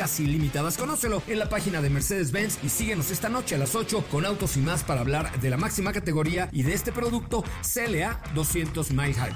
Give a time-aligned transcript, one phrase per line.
[0.00, 0.78] casi ilimitadas.
[0.78, 4.56] Conócelo en la página de Mercedes-Benz y síguenos esta noche a las 8 con autos
[4.56, 9.12] y más para hablar de la máxima categoría y de este producto CLA 200 Mile
[9.12, 9.34] Hybrid.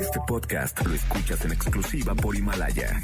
[0.00, 3.00] Este podcast lo escuchas en exclusiva por Himalaya.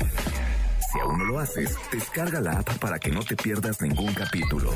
[0.93, 4.73] Si aún no lo haces, descarga la app para que no te pierdas ningún capítulo.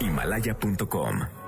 [0.00, 1.47] Himalaya.com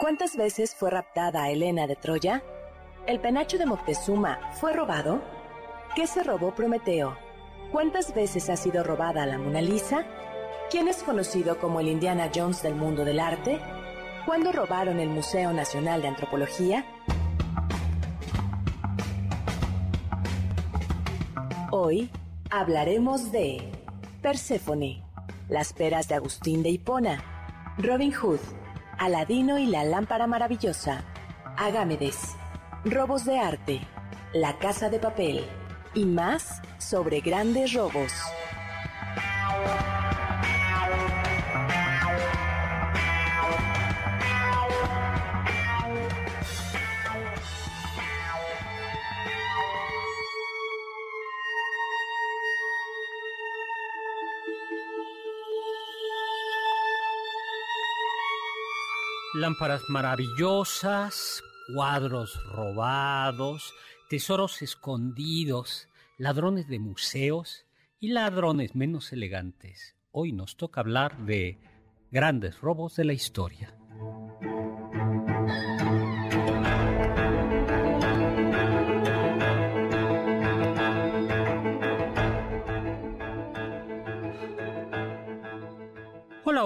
[0.00, 2.42] ¿Cuántas veces fue raptada Helena de Troya?
[3.06, 5.20] ¿El penacho de Moctezuma fue robado?
[5.94, 7.18] ¿Qué se robó Prometeo?
[7.70, 10.06] ¿Cuántas veces ha sido robada la Mona Lisa?
[10.70, 13.60] ¿Quién es conocido como el Indiana Jones del mundo del arte?
[14.24, 16.86] ¿Cuándo robaron el Museo Nacional de Antropología?
[21.70, 22.10] Hoy
[22.48, 23.70] hablaremos de
[24.22, 25.04] Perséfone,
[25.50, 27.22] las peras de Agustín de Hipona,
[27.76, 28.40] Robin Hood,
[29.00, 31.02] Aladino y la lámpara maravillosa,
[31.56, 32.36] Agámedes,
[32.84, 33.80] robos de arte,
[34.34, 35.46] la casa de papel.
[35.94, 38.12] Y más sobre grandes robos.
[59.40, 61.42] Lámparas maravillosas,
[61.72, 63.72] cuadros robados,
[64.10, 67.64] tesoros escondidos, ladrones de museos
[67.98, 69.96] y ladrones menos elegantes.
[70.12, 71.58] Hoy nos toca hablar de
[72.10, 73.79] grandes robos de la historia.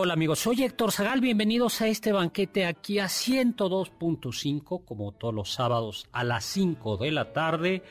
[0.04, 5.50] Hola, amigos, soy Héctor Zagal, bienvenidos a este banquete aquí a 102.5, como todos los
[5.54, 7.82] sábados a las 5 de la tarde.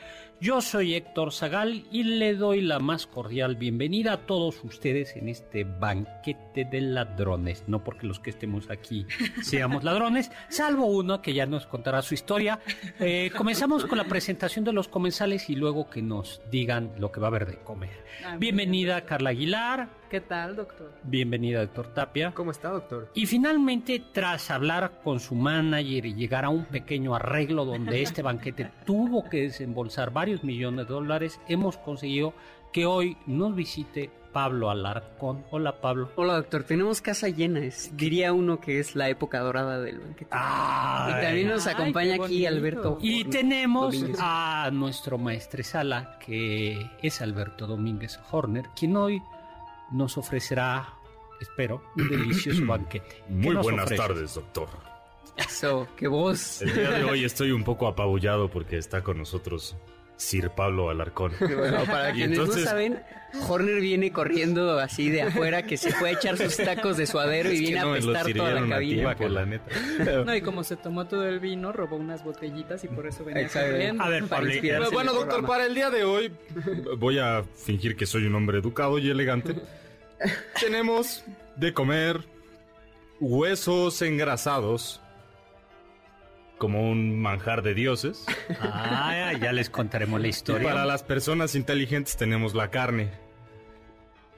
[0.44, 5.30] Yo soy Héctor Zagal y le doy la más cordial bienvenida a todos ustedes en
[5.30, 7.64] este banquete de ladrones.
[7.66, 9.06] No porque los que estemos aquí
[9.42, 12.60] seamos ladrones, salvo uno que ya nos contará su historia.
[13.00, 17.20] Eh, comenzamos con la presentación de los comensales y luego que nos digan lo que
[17.20, 18.04] va a haber de comer.
[18.38, 19.88] Bienvenida Carla Aguilar.
[20.10, 20.92] ¿Qué tal, doctor?
[21.02, 22.32] Bienvenida, doctor Tapia.
[22.34, 23.10] ¿Cómo está, doctor?
[23.14, 28.22] Y finalmente, tras hablar con su manager y llegar a un pequeño arreglo donde este
[28.22, 32.32] banquete tuvo que desembolsar varios millones de dólares, hemos conseguido
[32.72, 35.44] que hoy nos visite Pablo Alarcón.
[35.52, 36.10] Hola, Pablo.
[36.16, 36.64] Hola, doctor.
[36.64, 37.60] Tenemos casa llena.
[37.60, 40.26] Es- diría uno que es la época dorada del banquete.
[40.32, 41.12] Ay.
[41.12, 42.44] y también nos acompaña aquí.
[42.46, 42.98] Alberto.
[43.00, 44.18] Y tenemos Domínguez.
[44.20, 49.22] a nuestro maestresala, que es Alberto Domínguez Horner, quien hoy
[49.92, 50.94] nos ofrecerá,
[51.40, 53.22] espero, un delicioso banquete.
[53.28, 54.06] ¿Qué Muy buenas ofreces?
[54.06, 54.68] tardes, doctor.
[55.36, 56.60] Eso, qué voz.
[56.62, 59.76] El día de hoy estoy un poco apabullado porque está con nosotros
[60.16, 61.32] Sir Pablo Alarcón.
[61.40, 63.02] Bueno, para quienes entonces- no saben,
[63.48, 67.50] Horner viene corriendo así de afuera que se fue a echar sus tacos de suadero
[67.50, 69.14] y viene no a apestar toda la cabina.
[69.16, 69.70] tiempo, la neta.
[70.24, 73.48] No, y como se tomó todo el vino, robó unas botellitas y por eso venía
[73.48, 74.04] corriendo.
[74.04, 75.48] A ver, Para Pablo, inspirarse en Bueno, doctor, programa.
[75.48, 76.30] para el día de hoy
[76.96, 79.56] voy a fingir que soy un hombre educado y elegante.
[80.60, 81.24] Tenemos
[81.56, 82.20] de comer
[83.20, 85.00] huesos engrasados
[86.58, 88.24] como un manjar de dioses.
[88.60, 90.68] Ah, ya les contaremos la Y historia.
[90.68, 93.10] para las personas inteligentes tenemos la carne.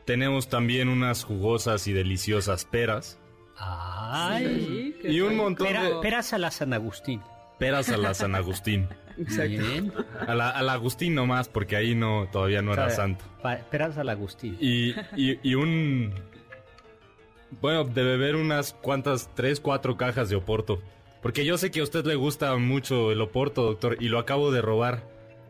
[0.04, 3.18] Tenemos también unas jugosas y deliciosas peras.
[3.58, 7.20] Ay, Sí, qué Y un montón Pera- de peras a la San Agustín.
[7.58, 8.88] peras a la San Agustín.
[9.16, 9.92] Bien.
[10.28, 13.24] A la, a la Agustín nomás, porque ahí no, todavía no era O sea, santo.
[13.70, 14.56] peras al Agustín.
[14.60, 16.12] Y, y, y un...
[17.62, 20.82] Bueno, de beber unas cuantas, tres, cuatro cajas de Oporto.
[21.26, 24.52] Porque yo sé que a usted le gusta mucho el Oporto, doctor, y lo acabo
[24.52, 25.02] de robar.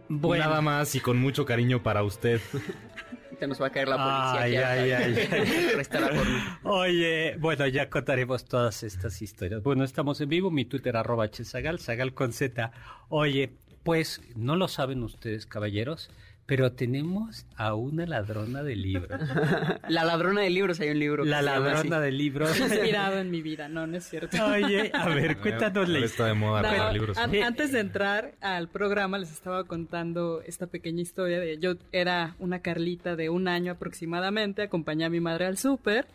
[0.08, 0.44] Bueno.
[0.44, 2.40] Nada más y con mucho cariño para usted.
[3.26, 4.40] Ahorita nos va a caer la policía.
[4.72, 5.82] Ay, aquí a- ay, ay.
[6.62, 9.62] Oye, bueno, ya contaremos todas estas historias.
[9.62, 12.72] Bueno, estamos en vivo, mi Twitter arroba hzagal, zagal con Z.
[13.10, 13.52] Oye,
[13.82, 16.08] pues no lo saben ustedes, caballeros,
[16.46, 19.20] pero tenemos a una ladrona de libros.
[19.88, 21.24] La ladrona de libros, hay un libro.
[21.24, 22.58] que La ladrona de libros.
[22.60, 24.36] Inspirado en mi vida, no, no es cierto.
[24.46, 27.18] Oye, a ver, cuéntanos la Ahora está de moda No, regalar libros.
[27.18, 32.36] an- antes de entrar al programa les estaba contando esta pequeña historia de yo era
[32.38, 36.06] una Carlita de un año aproximadamente, acompañé a mi madre al súper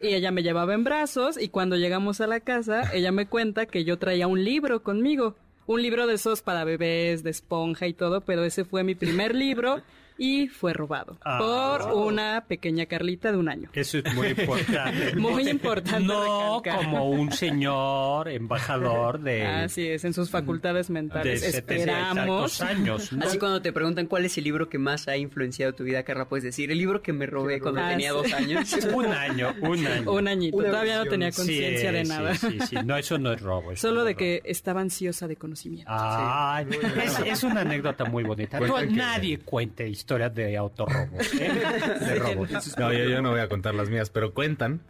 [0.00, 3.66] y ella me llevaba en brazos y cuando llegamos a la casa ella me cuenta
[3.66, 5.36] que yo traía un libro conmigo,
[5.68, 9.34] un libro de esos para bebés, de esponja y todo, pero ese fue mi primer
[9.34, 9.82] libro
[10.18, 11.38] y fue robado Ah.
[11.38, 13.70] por una pequeña Carlita de un año.
[13.72, 15.14] Eso es muy importante.
[15.16, 16.84] Muy importante No recalcar.
[16.84, 21.40] como un señor embajador de, Así es, en sus facultades de mentales.
[21.40, 22.60] 70 y Esperamos.
[22.60, 23.12] años.
[23.12, 23.24] ¿no?
[23.24, 26.28] Así cuando te preguntan cuál es el libro que más ha influenciado tu vida, Carla,
[26.28, 28.16] puedes decir el libro que me robé cuando Ah, tenía sí.
[28.16, 28.74] dos años.
[28.94, 30.10] Un año, un año.
[30.12, 30.56] Un añito.
[30.56, 31.20] Una Todavía no versión.
[31.20, 32.34] tenía conciencia Sí, de sí, nada.
[32.34, 33.72] Sí, sí, No, eso no es robo.
[33.72, 35.90] eso Solo no de es que estaba ansiosa de conocimiento.
[35.94, 36.66] Ay,
[37.04, 38.58] es, es una anécdota muy bonita.
[38.58, 41.52] Que- nadie cuenta historias de autorrobos, ¿eh?
[42.00, 42.78] de robos.
[42.78, 44.80] No, yo, yo no voy a contar las mías, pero cuentan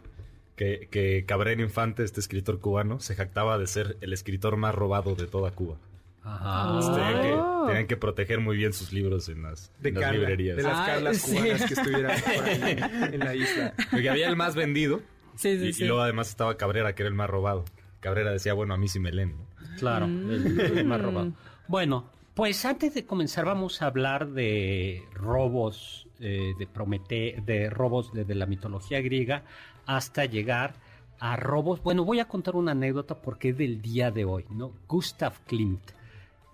[0.55, 5.15] que, que Cabrera Infante, este escritor cubano, se jactaba de ser el escritor más robado
[5.15, 5.75] de toda Cuba.
[6.23, 6.67] Ajá.
[6.67, 7.65] Entonces, tenían, que, Oh.
[7.67, 10.55] tenían que proteger muy bien sus libros en las, De en las Carla, librerías.
[10.57, 11.35] de las Ah, Carlas sí.
[11.35, 12.77] cubanas que estuvieran por ahí
[13.13, 13.73] en la isla.
[13.91, 15.01] Porque había el más vendido
[15.35, 15.83] Sí, sí, y, sí.
[15.83, 17.65] y luego además estaba Cabrera, que era el más robado.
[17.99, 19.35] Cabrera decía, bueno, a mí sí me leen.
[19.37, 19.45] ¿no?
[19.79, 20.31] Claro, Mm.
[20.31, 21.33] el, el más robado.
[21.67, 28.13] Bueno, pues antes de comenzar vamos a hablar de robos eh, de Promete, de robos
[28.13, 29.43] desde la mitología griega
[29.85, 30.75] hasta llegar
[31.19, 31.83] a robos.
[31.83, 34.71] Bueno, voy a contar una anécdota porque es del día de hoy, ¿no?
[34.87, 35.81] Gustav Klimt.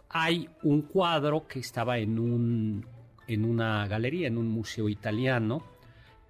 [0.09, 2.88] Hay un cuadro que estaba en un
[3.27, 5.61] en una galería, en un museo italiano,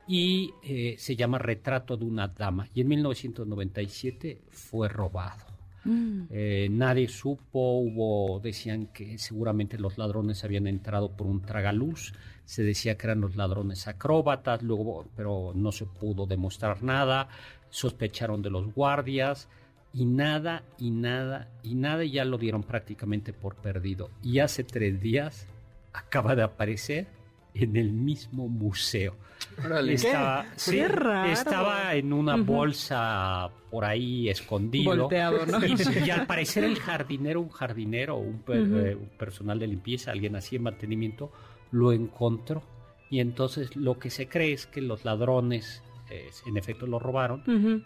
[0.05, 2.67] y eh, se llama Retrato de una dama.
[2.73, 5.44] Y en 1997 fue robado.
[5.85, 6.23] Mm.
[6.31, 12.63] Eh, nadie supo, hubo, decían que seguramente los ladrones habían entrado por un tragaluz, se
[12.63, 17.29] decía que eran los ladrones acróbatas, luego, pero no se pudo demostrar nada,
[17.69, 19.47] sospecharon de los guardias
[19.93, 24.09] y nada, y nada, y nada, y ya lo dieron prácticamente por perdido.
[24.21, 25.47] Y hace tres días
[25.93, 27.07] acaba de aparecer
[27.55, 29.15] en el mismo museo.
[29.63, 29.93] Órale.
[29.93, 31.31] Estaba, sí, Qué raro.
[31.31, 34.95] estaba en una bolsa por ahí escondido.
[34.95, 35.65] Volteado, ¿no?
[35.65, 35.75] Y,
[36.05, 40.35] y al parecer el jardinero, un jardinero, un, per- eh, un personal de limpieza, alguien
[40.35, 41.31] así en mantenimiento,
[41.71, 42.63] lo encontró.
[43.09, 47.43] Y entonces lo que se cree es que los ladrones, eh, en efecto, lo robaron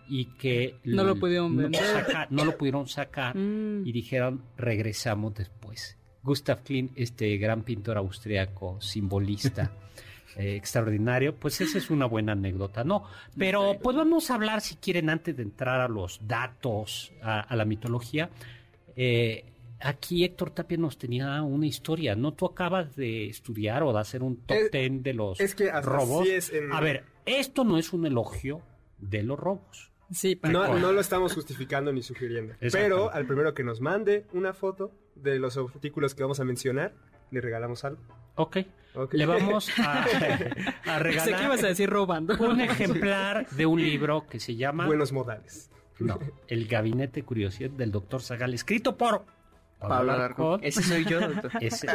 [0.08, 1.82] y que No lo pudieron no, vender.
[1.84, 3.86] saca- no lo pudieron sacar Mm.
[3.86, 5.98] y dijeron regresamos después.
[6.24, 9.72] Gustav Klimt, este gran pintor austriaco, simbolista
[10.38, 13.06] eh, extraordinario, pues esa es una buena anécdota, ¿no?
[13.38, 17.56] Pero pues vamos a hablar, si quieren, antes de entrar a los datos, a, a
[17.56, 18.30] la mitología.
[18.96, 19.46] eh,
[19.82, 22.34] aquí Héctor Tapia nos tenía una historia, ¿no?
[22.34, 25.72] Tú acabas de estudiar o de hacer un top Es- ten de los es que
[25.82, 26.24] robos.
[26.24, 28.62] así es en- A ver, esto no es un elogio
[28.98, 29.90] de los robos.
[30.12, 32.56] Sí, para No, no lo estamos justificando ni sugiriendo.
[32.72, 36.94] Pero al primero que nos mande una foto de los artículos que vamos a mencionar,
[37.32, 38.02] le regalamos algo.
[38.36, 38.58] Ok.
[38.96, 39.14] Ok.
[39.14, 42.36] Le vamos a, a Sé que ibas a regalar decir robando.
[42.40, 45.70] un ejemplar de un libro que se llama Buenos modales.
[46.00, 46.18] no,
[46.48, 49.26] El Gabinete de Curiosidad del Doctor Zagal, escrito por
[49.80, 50.60] Pablo Alarcón.
[50.64, 51.52] Ese soy yo, doctor.
[51.62, 51.88] Ese-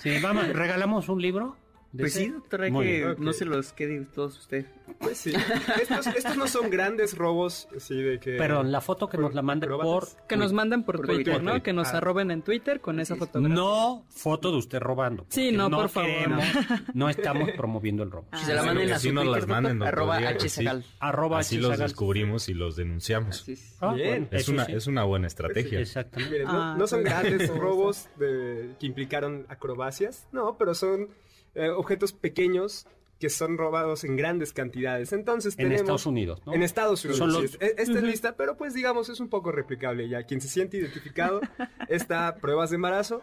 [0.00, 1.56] Sí, vamos, regalamos un libro.
[1.98, 2.24] De Pues ese?
[2.26, 4.66] sí, doctor, hay Muy que no se los quede todos usted.
[5.00, 5.32] Pues sí.
[5.82, 8.36] Estos, estos no son grandes robos, así de que...
[8.36, 10.06] Perdón, la foto que nos la mande por.
[10.28, 11.42] Que nos mandan por, Por Twitter, Twitter.
[11.42, 11.62] ¿no?
[11.62, 11.98] Que nos Ah.
[11.98, 13.54] arroben en Twitter con esa fotografía.
[13.54, 15.26] no foto de usted robando.
[15.28, 16.08] Sí, no, por favor.
[16.10, 16.44] queremos-
[16.94, 18.28] no estamos promoviendo el robo.
[18.34, 20.48] Si se la manden a su nos las manden, arroba Díaz, H.
[20.48, 20.64] sí.
[20.64, 20.84] Zagal.
[21.00, 21.62] Arroba Así H.
[21.68, 23.44] los descubrimos y los denunciamos.
[23.80, 24.28] Ah, Bien.
[24.30, 24.72] Es una, sí.
[24.72, 25.80] es una buena estrategia.
[25.80, 26.32] Exactamente.
[26.32, 31.08] Miren, no, Ah, no son pues, grandes robos de- que implicaron acrobacias, no, pero son
[31.54, 32.86] eh, objetos pequeños
[33.18, 35.12] que son robados en grandes cantidades.
[35.12, 35.80] Entonces En tenemos...
[35.80, 36.54] Estados Unidos, ¿no?
[36.54, 37.18] En Estados Unidos.
[37.18, 40.22] Son sí, los- es- esta es lista, pero pues digamos es un poco replicable ya.
[40.22, 41.40] Quien se siente identificado,
[41.88, 43.22] está pruebas de embarazo,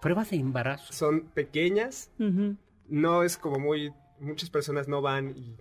[0.00, 0.92] Pruebas de embarazo.
[0.92, 2.10] son pequeñas,
[2.88, 3.92] no es como muy...
[4.20, 5.56] Muchas personas no van y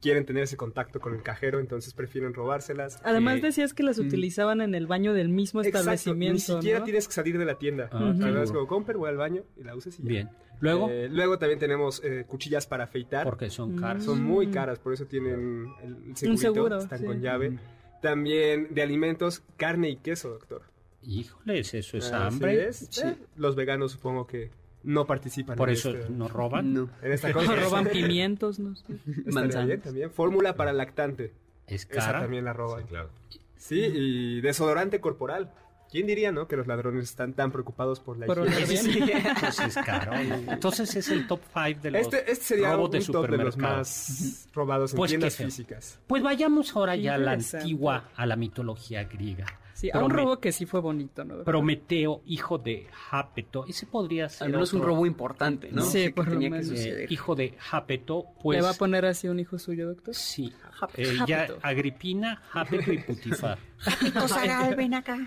[0.00, 2.98] quieren tener ese contacto con el cajero, entonces prefieren robárselas.
[3.04, 6.34] Además Eh, decías que las utilizaban en el baño del mismo Exacto, establecimiento.
[6.34, 6.84] ni siquiera ¿no?
[6.86, 7.90] tienes que salir de la tienda.
[7.92, 8.46] Ah, es seguro.
[8.46, 10.08] como compra, voy al baño y la usas y ya.
[10.08, 10.30] Bien.
[10.60, 13.24] Luego, Eh, luego también tenemos eh, cuchillas para afeitar.
[13.24, 14.04] porque son caras.
[14.04, 17.04] Son muy caras, por eso tienen el, segurito, seguro, están sí.
[17.04, 17.58] con llave.
[18.02, 20.62] También de alimentos, carne y queso, doctor.
[21.02, 22.68] Híjoles, eso es hambre.
[22.68, 22.88] es.
[22.90, 23.02] Sí.
[23.06, 24.50] Eh, los veganos supongo que
[24.82, 25.56] no participan.
[25.56, 26.72] Por en eso este- nos roban.
[26.74, 26.90] No.
[27.02, 27.54] en esta cosa.
[27.56, 28.84] roban pimientos, no sé.
[29.26, 29.66] Manzanas.
[29.66, 30.10] bien también.
[30.10, 31.32] Fórmula para lactante.
[31.66, 32.20] Es Esa cara.
[32.20, 32.84] también la roban.
[32.86, 33.10] Claro.
[33.56, 35.52] Sí, y desodorante corporal.
[35.90, 36.46] ¿Quién diría, no?
[36.46, 38.80] Que los ladrones están tan preocupados por la Por higiene.
[38.80, 39.22] oler bien.
[39.40, 40.12] Pues es caro.
[40.14, 43.36] Entonces es el top 5 de los Este, este sería robos un de top de
[43.38, 45.98] los más robados en Pues tiendas físicas.
[46.06, 49.46] Pues vayamos ahora ya a la antigua, a la mitología griega.
[49.80, 51.42] Sí, a un robo que sí fue bonito, ¿no?
[51.42, 53.64] Prometeo, hijo de Jápeto.
[53.66, 54.46] Ese podría ser.
[54.46, 55.82] Al menos un robo importante, ¿no?
[55.82, 56.66] Sí, Que por lo tenía que menos.
[56.70, 57.12] eh, suceder.
[57.12, 58.58] hijo de Jápeto, pues.
[58.58, 60.14] ¿Le va a poner así un hijo suyo, doctor?
[60.14, 60.52] Sí.
[60.78, 61.48] Jap- Eh, ya.
[61.62, 63.58] Agripina, Jápeto y Putifar.
[63.78, 65.18] Jápeto Zagal, ven acá.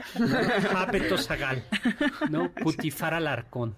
[0.71, 1.63] Jápeto Zagal.
[2.29, 2.51] ¿No?
[2.51, 3.75] Putifar Alarcón.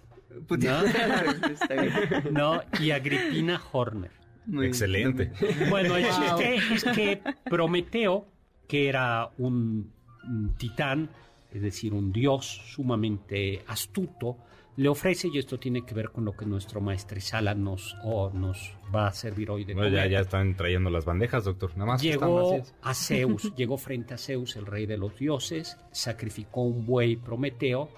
[0.47, 2.31] Puta- ¿No?
[2.31, 2.61] ¿No?
[2.81, 4.11] Y Agripina Horner.
[4.45, 4.69] Muy bien.
[4.71, 5.31] Excelente.
[5.69, 6.37] Bueno, el Wow.
[6.39, 8.27] chiste es que Prometeo,
[8.67, 9.91] que era un
[10.57, 11.09] titán,
[11.51, 14.37] es decir, un dios sumamente astuto,
[14.77, 18.73] le ofrece, y esto tiene que ver con lo que nuestro maestresala nos, o nos
[18.93, 21.71] va a servir hoy de Bueno, ya, ya están trayendo las bandejas, doctor.
[21.77, 22.75] Nada más están Llegó vacías.
[22.81, 27.89] a Zeus, llegó frente a Zeus, el rey de los dioses, sacrificó un buey Prometeo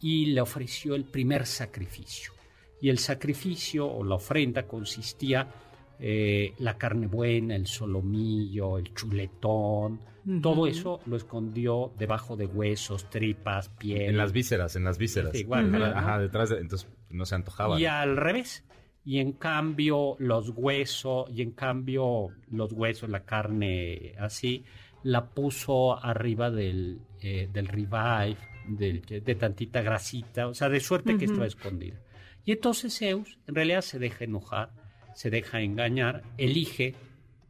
[0.00, 2.32] y le ofreció el primer sacrificio.
[2.80, 5.48] Y el sacrificio o la ofrenda consistía
[5.98, 10.00] eh, la carne buena, el solomillo, el chuletón,
[10.42, 14.10] todo eso lo escondió debajo de huesos, tripas, piel.
[14.10, 15.32] En las vísceras, en las vísceras.
[15.32, 15.74] Sí, igual.
[15.82, 16.58] Ajá, detrás de...
[16.58, 17.80] Entonces no se antojaba.
[17.80, 18.64] Y al revés.
[19.04, 24.64] Y en cambio los huesos, y en cambio los huesos, la carne así,
[25.02, 28.36] la puso arriba del, eh, del revive,
[28.68, 31.98] del, de tantita grasita, o sea, de suerte que estaba escondida.
[32.44, 34.70] Y entonces Zeus en realidad se deja enojar,
[35.14, 36.94] se deja engañar, elige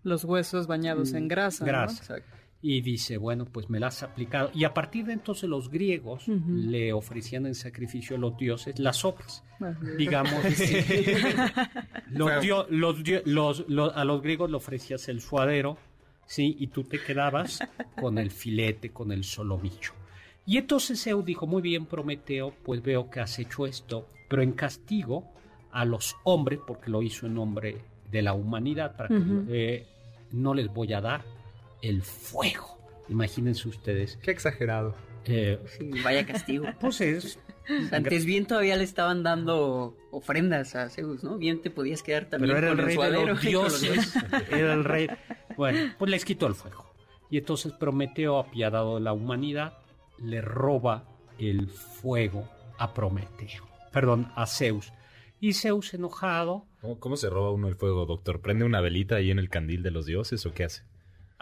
[0.02, 1.64] Los huesos bañados en grasa.
[1.64, 1.68] ¿no?
[1.68, 2.14] grasa.
[2.14, 2.39] Exacto.
[2.62, 4.50] Y dice, bueno, pues me la has aplicado.
[4.54, 8.98] Y a partir de entonces los griegos le ofrecían en sacrificio a los dioses las
[8.98, 9.42] sopas
[9.96, 10.32] digamos.
[12.10, 15.76] los dio- los dio- los- los- a los griegos le ofrecías el suadero,
[16.26, 16.56] ¿sí?
[16.58, 17.60] Y tú te quedabas
[18.00, 19.92] con el filete, con el solomillo.
[20.46, 24.52] Y entonces Zeus dijo, muy bien, Prometeo, pues veo que has hecho esto, pero en
[24.52, 25.30] castigo
[25.72, 27.78] a los hombres, porque lo hizo en nombre
[28.10, 29.86] de la humanidad, para que, eh,
[30.32, 31.22] no les voy a dar
[31.82, 32.78] el fuego.
[33.08, 34.18] Imagínense ustedes.
[34.22, 34.94] Qué exagerado.
[35.26, 36.66] eh, Sí, vaya castigo.
[36.80, 37.38] pues es
[37.92, 41.36] Antes bien todavía le estaban dando ofrendas a Zeus, ¿no?
[41.38, 44.14] Bien te podías quedar también Pero era el rey de suadero los dioses.
[44.50, 45.08] Era el rey.
[45.56, 46.86] Bueno, pues les quitó el fuego.
[47.30, 49.78] Y entonces Prometeo, apiadado de la humanidad,
[50.18, 51.04] le roba
[51.38, 53.68] el fuego a Prometeo.
[53.92, 54.92] Perdón, a Zeus.
[55.40, 58.40] Y Zeus, enojado, ¿Cómo, cómo se roba uno el fuego, doctor?
[58.40, 60.82] ¿Prende una velita ahí en el candil de los dioses o qué hace?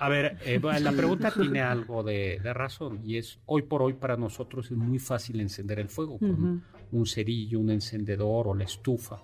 [0.00, 3.95] A ver, eh, la pregunta tiene algo de, de razón y es, hoy por hoy
[3.95, 6.62] para nosotros es muy fácil encender el fuego con
[6.93, 9.19] un cerillo, un encendedor o la estufa.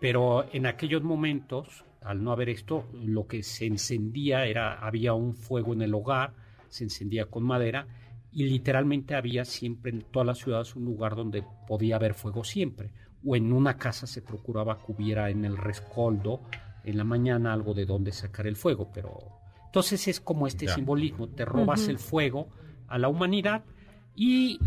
[0.00, 5.34] Pero en aquellos momentos, al no haber esto, lo que se encendía era, había un
[5.34, 6.32] fuego en el hogar,
[6.68, 7.86] se encendía con madera
[8.32, 12.90] y literalmente había siempre en todas las ciudades un lugar donde podía haber fuego siempre.
[13.26, 16.40] O en una casa se procuraba que hubiera en el rescoldo
[16.82, 19.33] en la mañana algo de donde sacar el fuego, pero
[19.74, 20.74] entonces es como este Ya.
[20.76, 22.48] simbolismo, te robas el fuego
[22.86, 23.64] a la humanidad
[24.14, 24.60] y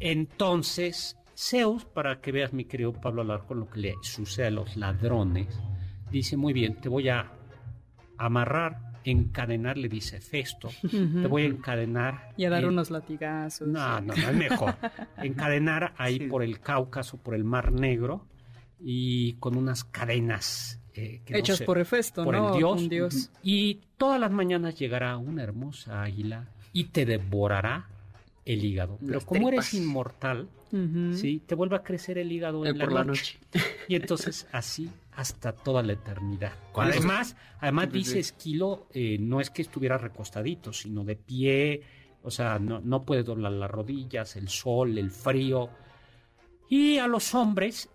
[0.00, 4.76] entonces Zeus, para que veas mi querido Pablo Alarcón lo que le sucede a los
[4.76, 5.60] ladrones,
[6.10, 7.30] dice muy bien, te voy a
[8.18, 12.32] amarrar, encadenar, le dice Festo, te voy a encadenar.
[12.36, 13.68] Y a dar en- unos latigazos.
[13.68, 14.74] no, no, no, es mejor.
[15.18, 16.26] Encadenar ahí Sí.
[16.26, 18.26] por el Cáucaso, por el Mar Negro
[18.80, 20.80] y con unas cadenas.
[21.24, 22.52] Que no Hechas sé, por Hefesto, por ¿no?
[22.52, 22.80] el dios.
[22.82, 23.30] Un dios.
[23.42, 27.88] Y todas las mañanas llegará una hermosa águila y te devorará
[28.44, 28.96] el hígado.
[29.00, 30.48] Pero Las como eres inmortal.
[31.14, 31.40] ¿sí?
[31.46, 33.38] te vuelve a crecer el hígado Eh, en la por la noche.
[33.88, 36.52] Y entonces así hasta toda la eternidad.
[36.72, 38.18] ¿Cuántos- Además, además dice.
[38.18, 41.82] Esquilo, eh, no es que estuviera recostadito, sino de pie,
[42.22, 45.70] o sea, no, no puede doblar las rodillas, el sol, el frío.
[46.68, 47.88] Y a los hombres,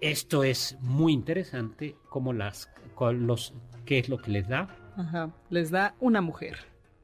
[0.00, 4.68] esto es muy interesante, como las, con los, ¿qué es lo que les da?
[4.96, 5.32] Ajá.
[5.50, 6.58] Les da una mujer.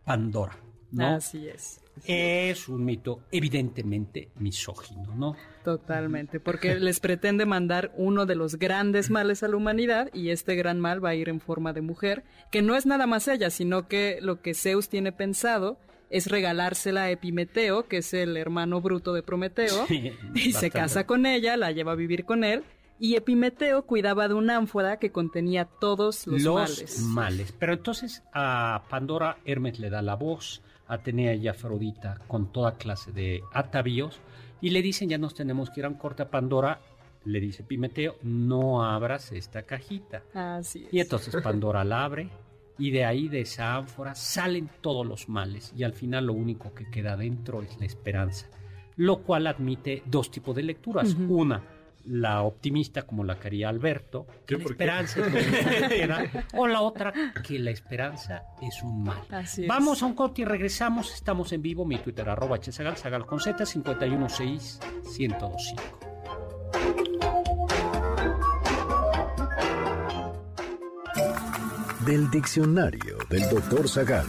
[0.04, 0.56] Pandora,
[0.90, 1.16] ¿no?
[1.16, 1.80] Así es.
[2.06, 5.36] Es un mito evidentemente misógino, ¿no?
[5.64, 6.40] Totalmente.
[6.40, 10.80] Porque les pretende mandar uno de los grandes males a la humanidad y este gran
[10.80, 13.88] mal va a ir en forma de mujer, que no es nada más ella, sino
[13.88, 15.78] que lo que Zeus tiene pensado
[16.10, 21.06] es regalársela a Epimeteo, que es el hermano bruto de Prometeo, Sí, y se casa
[21.06, 22.64] con ella, la lleva a vivir con él,
[23.00, 27.00] y Epimeteo cuidaba de una ánfora que contenía todos los, males.
[27.00, 27.54] males.
[27.58, 33.10] Pero entonces a Pandora Hermes le da la voz, Atenea y Afrodita con toda clase
[33.10, 34.20] de atavíos
[34.60, 36.80] y le dicen ya nos tenemos que ir a un corte a Pandora
[37.24, 40.22] le dice Pimeteo, no abras esta cajita.
[40.32, 40.94] Así es.
[40.94, 42.30] Y entonces Pandora la abre
[42.78, 46.72] y de ahí, de esa ánfora, salen todos los males y al final lo único
[46.74, 48.48] que queda dentro es la esperanza,
[48.96, 51.14] lo cual admite dos tipos de lecturas.
[51.28, 51.62] Una,
[52.04, 54.84] la optimista como la quería Alberto, que la ¿Por qué?
[54.84, 57.12] esperanza que queda, o la otra,
[57.46, 59.22] que la esperanza es un mal.
[59.30, 59.68] Así es.
[59.68, 61.14] Vamos a un corte y regresamos.
[61.14, 61.84] Estamos en vivo.
[61.84, 64.80] Mi Twitter, arroba hsagal, sagal con z, 516
[65.18, 65.82] 1025.
[72.06, 74.26] Del diccionario del doctor Zagal.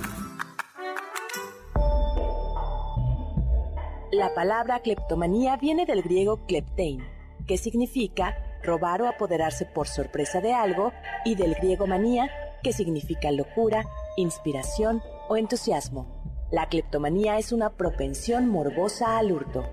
[4.11, 7.01] La palabra cleptomanía viene del griego kleptein,
[7.47, 10.91] que significa robar o apoderarse por sorpresa de algo,
[11.25, 12.29] y del griego manía,
[12.63, 13.85] que significa locura,
[14.17, 16.21] inspiración o entusiasmo.
[16.51, 19.65] La cleptomanía es una propensión morbosa al hurto.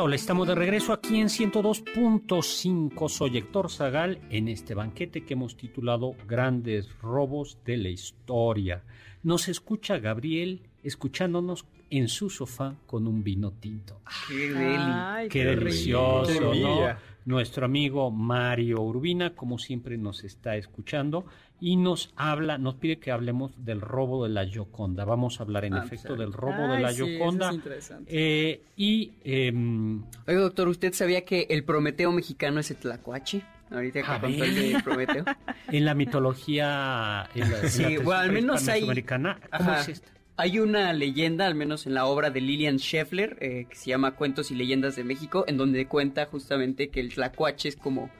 [0.00, 3.08] Hola, hola, estamos de regreso aquí en 102.5.
[3.10, 8.82] Soy Héctor Zagal en este banquete que hemos titulado Grandes Robos de la Historia.
[9.22, 14.00] Nos escucha Gabriel escuchándonos en su sofá con un vino tinto.
[14.26, 14.74] Qué deli.
[14.78, 16.46] Ay, qué delicioso, Qué ¿no?
[16.46, 16.98] envidia.
[17.26, 21.26] Nuestro amigo Mario Urbina, como siempre, nos está escuchando
[21.60, 25.04] y nos habla, nos pide que hablemos del robo de la Yoconda.
[25.04, 27.54] Vamos a hablar en Ah, efecto pues, del robo Ay, de la sí, eso es
[27.54, 28.04] interesante.
[28.08, 33.42] Eh, y em, Oiga, doctor, ¿usted sabía que el Prometeo mexicano es el Tlacuache?
[33.70, 35.24] Ahorita que contó el de Prometeo.
[35.70, 39.70] en la mitología en la, en la Sí, tradición bueno, al menos hay- mesoamericana, ¿cómo
[39.70, 39.80] Ajá.
[39.82, 40.10] es esta?
[40.36, 44.12] Hay una leyenda, al menos en la obra de Lillian Scheffler, eh, que se llama
[44.12, 48.10] Cuentos y Leyendas de México, en donde cuenta justamente que el tlacuache es como...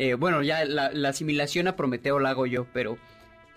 [0.00, 2.96] eh, bueno, ya la, la asimilación a Prometeo la hago yo, pero...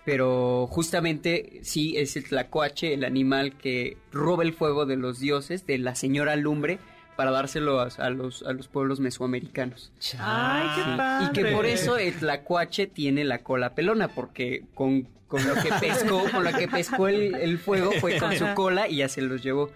[0.04, 5.66] Pero justamente sí es el tlacuache, el animal que roba el fuego de los dioses,
[5.66, 6.78] de la señora lumbre,
[7.16, 9.92] para dárselo a, a los, a los pueblos mesoamericanos.
[10.18, 11.26] Ay, qué padre.
[11.26, 15.70] Y que por eso el tlacuache tiene la cola pelona, porque con, con lo que
[15.80, 19.22] pescó, con lo que pescó el, el fuego fue con su cola y ya se
[19.22, 19.70] los llevó.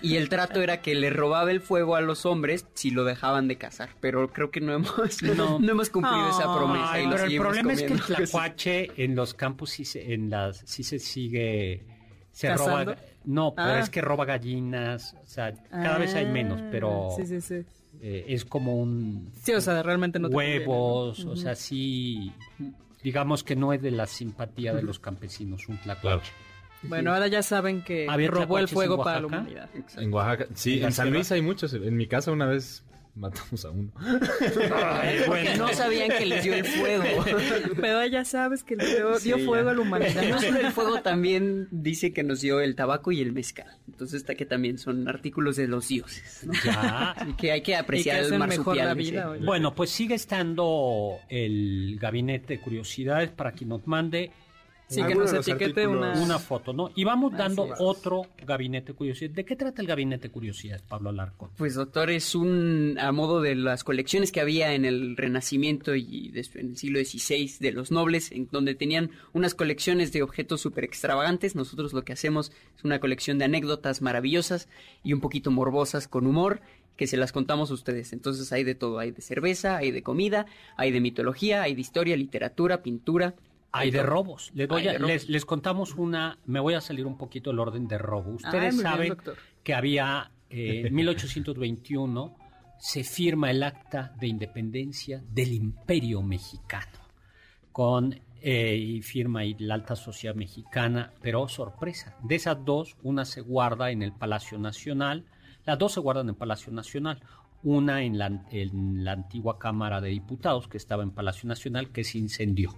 [0.00, 3.48] Y el trato era que le robaba el fuego a los hombres si lo dejaban
[3.48, 3.90] de cazar.
[4.00, 5.58] Pero creo que no hemos, no.
[5.60, 5.70] No.
[5.72, 6.92] hemos cumplido esa promesa.
[6.92, 10.30] Ay, y pero el problema es que el tlacuache en los campos sí se, en
[10.30, 11.82] las, sí se sigue...
[12.32, 12.94] Se ¿Cazando?
[12.94, 13.11] roba...
[13.24, 13.80] No, pero Ah.
[13.80, 17.64] es que roba gallinas, o sea, cada vez hay menos, pero Ah, Sí, sí, sí.
[18.00, 19.30] eh, es como un...
[19.42, 21.32] Sí, o sea, realmente no te huevos, conviene, ¿no?
[21.32, 22.32] o sea, sí...
[23.02, 26.30] Digamos que no es de la simpatía de los campesinos un tlacuache.
[26.84, 29.68] Bueno, ahora ya saben que ¿Había robó el fuego para la humanidad.
[29.96, 30.46] En Oaxaca.
[30.54, 31.10] Sí, ¿En en San?
[31.10, 31.72] Luis hay muchos.
[31.74, 33.92] En mi casa una vez matamos a uno.
[35.26, 37.24] Porque no sabían que les dio el fuego.
[37.80, 39.70] Pero ya sabes que le dio, Sí, fuego ya.
[39.70, 40.22] a la humanidad.
[40.22, 43.66] Y no solo el fuego también dice que nos dio el tabaco y el mezcal.
[43.88, 46.44] Entonces está que también son artículos de los dioses.
[46.46, 46.52] ¿no?
[46.64, 47.10] Ya.
[47.12, 49.34] Así que hay que Y que apreciar el mejor la vida.
[49.38, 49.44] sí.
[49.44, 54.30] Bueno, pues sigue estando el gabinete de curiosidades para quien nos mande
[54.92, 56.12] Sí, que nos etiquete una...
[56.20, 56.90] una foto, ¿no?
[56.94, 57.72] Y vamos dando es.
[57.78, 59.36] otro gabinete de curiosidades.
[59.36, 61.50] ¿De qué trata el gabinete de curiosidades, Pablo Alarcón?
[61.56, 66.32] Pues doctor, es un a modo de las colecciones que había en el Renacimiento y
[66.54, 70.84] en el siglo XVI de los nobles, en donde tenían unas colecciones de objetos súper
[70.84, 71.54] extravagantes.
[71.54, 74.68] Nosotros lo que hacemos es una colección de anécdotas maravillosas
[75.02, 76.60] y un poquito morbosas con humor
[76.96, 78.12] que se las contamos a ustedes.
[78.12, 81.80] Entonces hay de todo, hay de cerveza, hay de comida, hay de mitología, hay de
[81.80, 83.34] historia, literatura, pintura.
[83.72, 84.50] Hay de robos.
[84.54, 85.10] Les, doy Hay a- de robos.
[85.12, 86.38] les, les contamos una.
[86.46, 88.30] Me voy a salir un poquito el orden de robo.
[88.30, 89.16] Ay, Ustedes saben
[89.62, 92.36] que había eh, en 1821
[92.78, 96.98] se firma el acta de independencia del Imperio Mexicano
[97.70, 103.24] con eh, y firma ahí la alta sociedad mexicana, pero sorpresa, de esas dos, una
[103.24, 105.24] se guarda en el Palacio Nacional,
[105.64, 107.20] las dos se guardan en Palacio Nacional,
[107.62, 112.02] una en la, en la antigua Cámara de Diputados que estaba en Palacio Nacional que
[112.02, 112.74] se incendió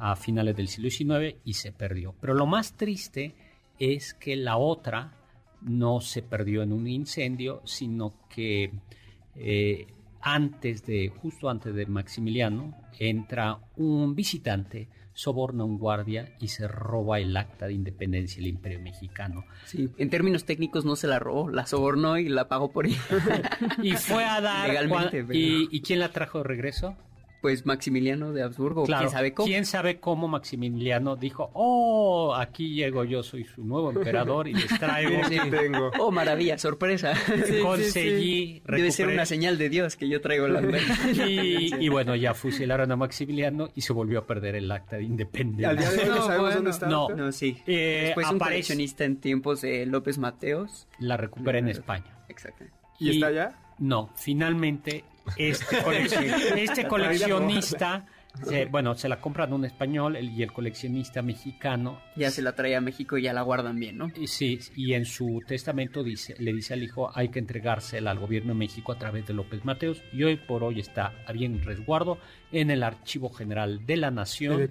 [0.00, 2.14] a finales del siglo XIX y se perdió.
[2.20, 3.34] Pero lo más triste
[3.78, 5.12] es que la otra
[5.62, 8.72] no se perdió en un incendio, sino que
[9.36, 9.86] eh,
[10.22, 16.66] antes de, justo antes de Maximiliano, entra un visitante soborna a un guardia y se
[16.66, 19.44] roba el acta de independencia del Imperio Mexicano.
[19.66, 22.98] Sí, en términos técnicos no se la robó, la sobornó y la pagó por ella.
[23.82, 24.68] y fue a dar...
[24.68, 26.96] Legalmente, pero- ¿Y, y quién la trajo de regreso?
[27.40, 29.46] Pues Maximiliano de Habsburgo, Claro, quién sabe cómo.
[29.46, 34.68] ¿Quién sabe cómo Maximiliano dijo, oh, aquí llego yo, soy su nuevo emperador y les
[34.78, 35.22] traigo...
[35.28, 35.90] Sí, tengo.
[35.98, 37.14] Oh, maravilla, sorpresa.
[37.62, 40.60] Conseguí Debe ser una señal de Dios que yo traigo la
[41.26, 45.04] y, y bueno, ya fusilaron a Maximiliano y se volvió a perder el acta de
[45.04, 45.70] independencia.
[45.70, 46.54] Al día de hoy no No, sabemos bueno.
[46.56, 46.86] dónde está.
[46.88, 47.32] No.
[47.32, 47.56] sí.
[47.66, 50.88] Eh, Después un aparece- coleccionista en tiempos de López Mateos.
[50.98, 52.18] La recupera en España.
[52.28, 52.64] Exacto.
[52.98, 53.58] ¿Y está allá?
[53.78, 55.04] No, finalmente
[55.36, 58.06] este, coleccion- este coleccionista,
[58.44, 62.00] se- bueno, se la compran un español el- y el coleccionista mexicano.
[62.16, 64.10] Ya se la trae a México y ya la guardan bien, ¿no?
[64.16, 68.18] Y sí, y en su testamento dice, le dice al hijo, hay que entregársela al
[68.18, 71.62] gobierno de México a través de López Mateos y hoy por hoy está a bien
[71.62, 72.18] resguardo
[72.52, 74.58] en el Archivo General de la Nación.
[74.58, 74.68] ¿De?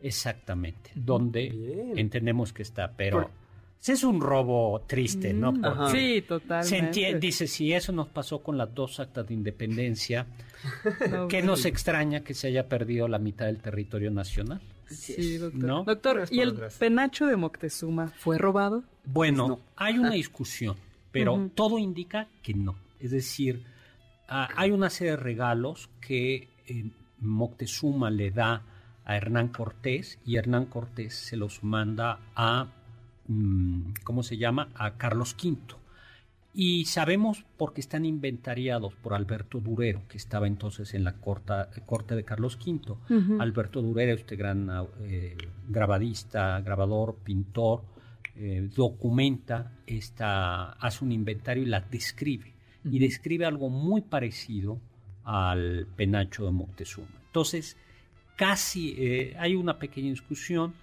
[0.00, 1.98] Exactamente, donde Bien.
[1.98, 3.42] entendemos que está, pero Por-
[3.90, 5.52] es un robo triste, ¿no?
[5.52, 5.90] Porque Ajá.
[5.90, 6.68] Sí, totalmente.
[6.68, 10.26] se entiende, dice, si eso nos pasó con las dos actas de independencia,
[11.10, 11.52] No, ¿qué bueno.
[11.52, 14.60] nos extraña que se haya perdido la mitad del territorio nacional?
[14.88, 15.64] Sí, doctor.
[15.64, 15.82] ¿No?
[15.84, 18.84] Doctor, ¿y el penacho de Moctezuma fue robado?
[19.04, 19.60] Bueno, No.
[19.74, 20.76] hay una discusión,
[21.10, 22.76] pero todo indica que no.
[23.00, 23.64] Es decir,
[24.28, 28.62] hay una serie de regalos que eh, Moctezuma le da
[29.04, 32.68] a Hernán Cortés y Hernán Cortés se los manda a, mm,
[34.04, 34.68] ¿cómo se llama?
[34.74, 35.56] A Carlos V.
[36.54, 42.14] Y sabemos porque están inventariados por Alberto Durero, que estaba entonces en la corta- corte
[42.14, 42.94] de Carlos V.
[43.40, 44.68] Alberto Durero, este gran
[45.00, 45.36] eh,
[45.68, 47.84] grabadista, grabador, pintor,
[48.36, 52.52] eh, documenta, esta, hace un inventario y la describe.
[52.84, 54.78] Y describe algo muy parecido
[55.24, 57.06] al penacho de Moctezuma.
[57.26, 57.76] Entonces,
[58.36, 60.74] casi eh, hay una pequeña discusión.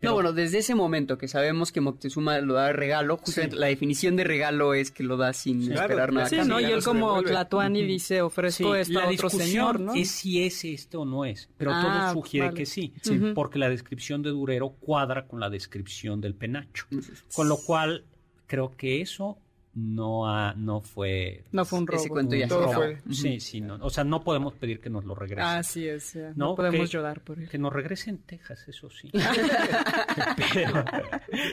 [0.00, 3.56] Pero- No, bueno, desde ese momento que sabemos que Moctezuma lo da de regalo, justamente
[3.56, 6.28] la definición de regalo es que lo da sin esperar nada.
[6.28, 6.36] Sí.
[6.36, 7.22] Y él como.
[7.22, 9.94] Tlatuani dice, ofrezco Sí, esto la a otro señor, ¿no?
[9.94, 12.56] es si es esto o no es, pero Ah, todo sugiere vale.
[12.58, 12.92] que sí,
[13.34, 16.86] porque la descripción de Durero cuadra con la descripción del penacho,
[17.34, 18.04] con lo cual
[18.46, 19.38] creo que eso
[19.80, 22.00] no ha, no fue No fue un robo.
[22.00, 22.98] Ese cuento ya se Todo fue.
[23.10, 26.30] sí sí no, o sea no podemos pedir que nos lo regresen Así es, ya.
[26.34, 27.48] No, no, podemos que- llorar por él.
[27.48, 29.10] que nos regresen Texas eso sí
[30.52, 30.84] pero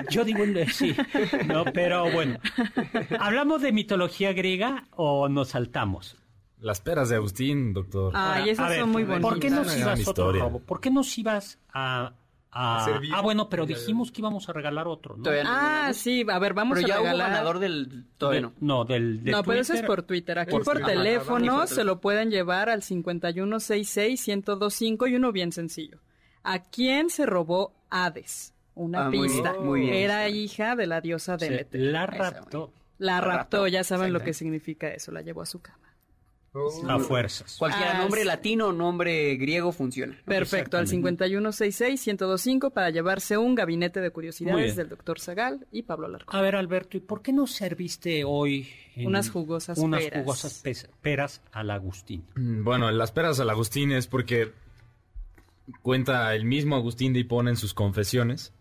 [0.10, 0.96] yo digo en- sí
[1.48, 2.40] no pero bueno
[3.20, 6.18] hablamos de mitología griega o nos saltamos
[6.60, 8.12] Las peras de Agustín, doctor.
[8.16, 9.30] Ay, A esas son muy bonitas.
[9.30, 10.60] ¿Por qué nos ibas a otro robo?
[10.60, 12.14] ¿Por qué nos ibas a,
[12.58, 13.12] a- A servir.
[13.14, 15.24] Ah, bueno, pero dijimos que íbamos a regalar otro, ¿no?
[15.24, 15.50] Todavía no.
[15.52, 17.30] Ah, sí, a ver, vamos Pero a ya hubo regalar...
[17.32, 18.06] ganador del...
[18.18, 18.50] Todavía no.
[18.50, 19.88] De- no, del de no, pero eso es Twitter.
[19.96, 20.40] por Twitter.
[20.40, 20.96] Aquí Por por, Twitter.
[20.98, 26.00] teléfono Ajá, se lo pueden llevar al 5166-1025 y uno bien sencillo.
[26.44, 28.54] ¿A quién se robó Hades?
[28.76, 29.54] Una Ah, muy pista.
[29.54, 29.94] bien, muy bien.
[29.94, 31.80] Era hija de la diosa Demeter.
[31.82, 35.62] la Esa, raptó La raptó, ya saben lo que significa eso, la llevó a su
[35.62, 35.80] cama.
[36.58, 36.90] Oh.
[36.90, 37.58] a fuerzas.
[37.60, 40.18] Cualquier Ah, nombre latino o nombre griego funciona.
[40.26, 46.34] Perfecto, al 5166-1025 para llevarse un gabinete de curiosidades del doctor Zagal y Pablo Alarcón.
[46.34, 50.20] A ver, Alberto, ¿y por qué no serviste hoy en Unas jugosas unas peras.
[50.24, 50.64] jugosas
[51.02, 52.24] peras al Agustín?
[52.36, 54.52] Mm, Bueno, las peras al Agustín es porque
[55.82, 58.54] cuenta el mismo Agustín de Hipona en sus confesiones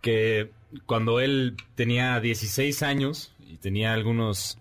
[0.00, 0.50] que
[0.86, 4.58] cuando él tenía 16 años y tenía algunos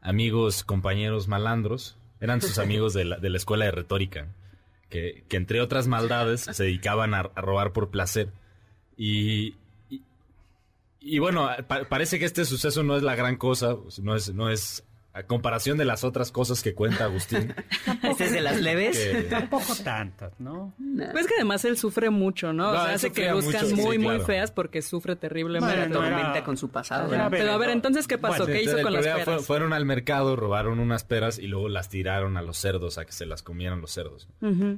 [0.00, 4.26] amigos, compañeros malandros, eran sus amigos de la, de la escuela de retórica,
[4.90, 8.30] que, que entre otras maldades se dedicaban a, robar por placer.
[8.96, 9.54] Y,
[11.00, 14.50] y, bueno, pa- parece que este suceso no es la gran cosa, no es, no
[14.50, 14.82] es
[15.14, 17.54] a comparación de las otras cosas que cuenta Agustín.
[18.02, 18.96] Este es de las leves.
[18.98, 20.74] que- Tampoco tantas, ¿no?
[21.12, 22.72] Pues que además él sufre mucho, ¿no?
[22.72, 24.24] No, o sea, hace que sufría luzcan mucho, sí, muy, muy claro.
[24.26, 25.74] feas porque sufre terriblemente.
[25.76, 27.12] Bueno, era- Tormenta con su pasado.
[27.12, 28.44] Era Pero a ver, entonces, ¿qué pasó?
[28.44, 29.46] Bueno, ¿Qué hizo con las fue- peras?
[29.46, 33.12] fueron al mercado, robaron unas peras y luego las tiraron a los cerdos, a que
[33.12, 34.28] se las comieran los cerdos.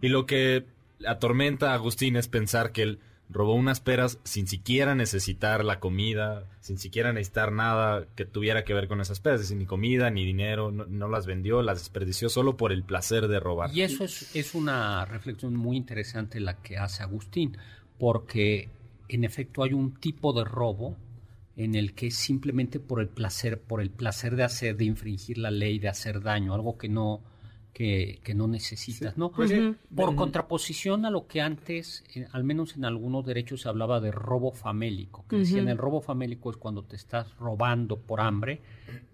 [0.00, 0.64] Y lo que
[1.06, 2.98] atormenta a Agustín es pensar que él
[3.30, 8.74] robó unas peras sin siquiera necesitar la comida, sin siquiera necesitar nada que tuviera que
[8.74, 11.78] ver con esas peras, es decir, ni comida, ni dinero, no, no las vendió, las
[11.78, 13.70] desperdició solo por el placer de robar.
[13.72, 17.56] Y eso es, es una reflexión muy interesante la que hace Agustín,
[17.98, 18.68] porque
[19.08, 20.96] en efecto hay un tipo de robo
[21.56, 25.50] en el que simplemente por el placer, por el placer de hacer, de infringir la
[25.50, 27.20] ley, de hacer daño, algo que no,
[27.72, 29.30] que, que no necesitas, ¿no?
[29.30, 29.52] pues.
[29.94, 34.10] Por contraposición a lo que antes, eh, al menos en algunos derechos, se hablaba de
[34.10, 38.60] robo famélico, que decían el robo famélico es cuando te estás robando por hambre,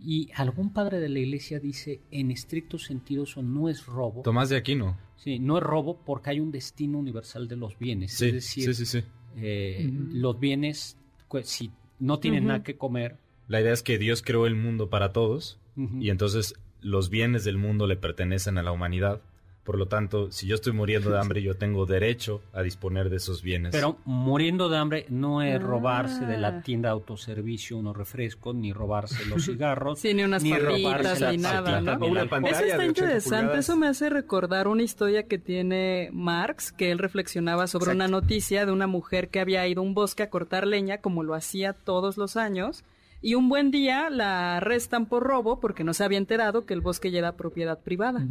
[0.01, 4.23] y algún padre de la iglesia dice, en estricto sentido, eso no es robo.
[4.23, 4.99] Tomás de Aquino.
[5.16, 8.12] Sí, no es robo porque hay un destino universal de los bienes.
[8.12, 9.05] Sí, es decir, sí, sí, sí.
[9.37, 10.97] eh, los bienes,
[11.42, 15.12] si no tienen nada que comer, La idea es que Dios creó el mundo para
[15.12, 15.59] todos
[16.01, 16.55] y entonces
[16.87, 19.20] los bienes del mundo le pertenecen a la humanidad.
[19.64, 23.16] Por lo tanto, si yo estoy muriendo de hambre, yo tengo derecho a disponer de
[23.16, 23.72] esos bienes.
[23.72, 25.59] Pero muriendo de hambre no es Ah.
[25.59, 30.44] robarse de la tienda de autoservicio unos refrescos, ni robarse los cigarros, Sí, ni unas
[30.44, 33.59] ni papitas, ni nada, Eso está de 80 interesante, pulgadas.
[33.59, 37.96] eso me hace recordar una historia que tiene Marx, que él reflexionaba sobre Exacto.
[38.05, 41.25] una noticia de una mujer que había ido a un bosque a cortar leña, como
[41.25, 42.85] lo hacía todos los años,
[43.27, 46.81] y un buen día la arrestan por robo porque no se había enterado que el
[46.81, 48.25] bosque ya era propiedad privada.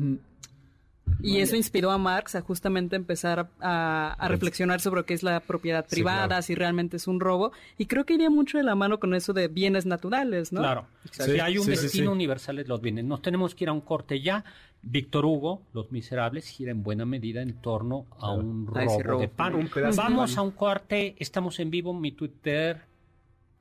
[1.21, 5.39] Y eso inspiró a Marx a justamente empezar a, a reflexionar sobre que es la
[5.39, 6.41] propiedad Sí, privada, claro.
[6.43, 7.51] si realmente es un robo.
[7.77, 10.61] Y creo que iría mucho de la mano con eso de bienes naturales, ¿no?
[10.61, 12.15] Claro, si hay un Sí, destino sí.
[12.15, 13.05] universal de los bienes.
[13.05, 14.43] Nos tenemos que ir a un corte ya.
[14.81, 19.55] Víctor Hugo, Los Miserables, gira en buena medida en torno a un robo, de pan.
[19.55, 20.39] Un pedazo de Vamos pan.
[20.39, 22.81] a un corte, estamos en vivo, mi Twitter,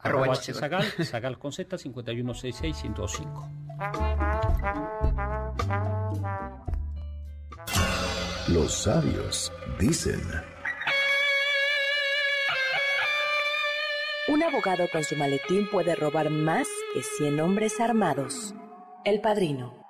[0.04, 0.36] Arroba.
[0.36, 3.48] Chesagal, Sagal con Z, 5166105.
[8.48, 10.20] Los sabios dicen.
[14.28, 18.54] Un abogado con su maletín puede robar más que 100 hombres armados.
[19.04, 19.83] El padrino.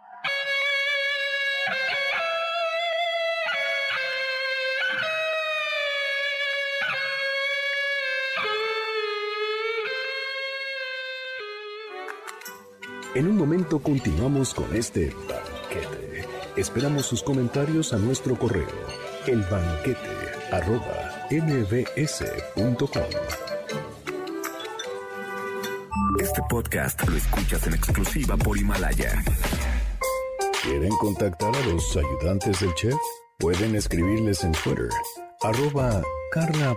[13.14, 16.26] En un momento continuamos con este banquete.
[16.56, 18.66] Esperamos sus comentarios a nuestro correo,
[19.26, 19.98] elbanquete
[20.50, 23.04] arroba mbs.com.
[26.20, 29.22] Este podcast lo escuchas en exclusiva por Himalaya.
[30.64, 32.94] ¿Quieren contactar a los ayudantes del chef?
[33.38, 34.88] Pueden escribirles en Twitter,
[35.40, 36.74] arroba Carla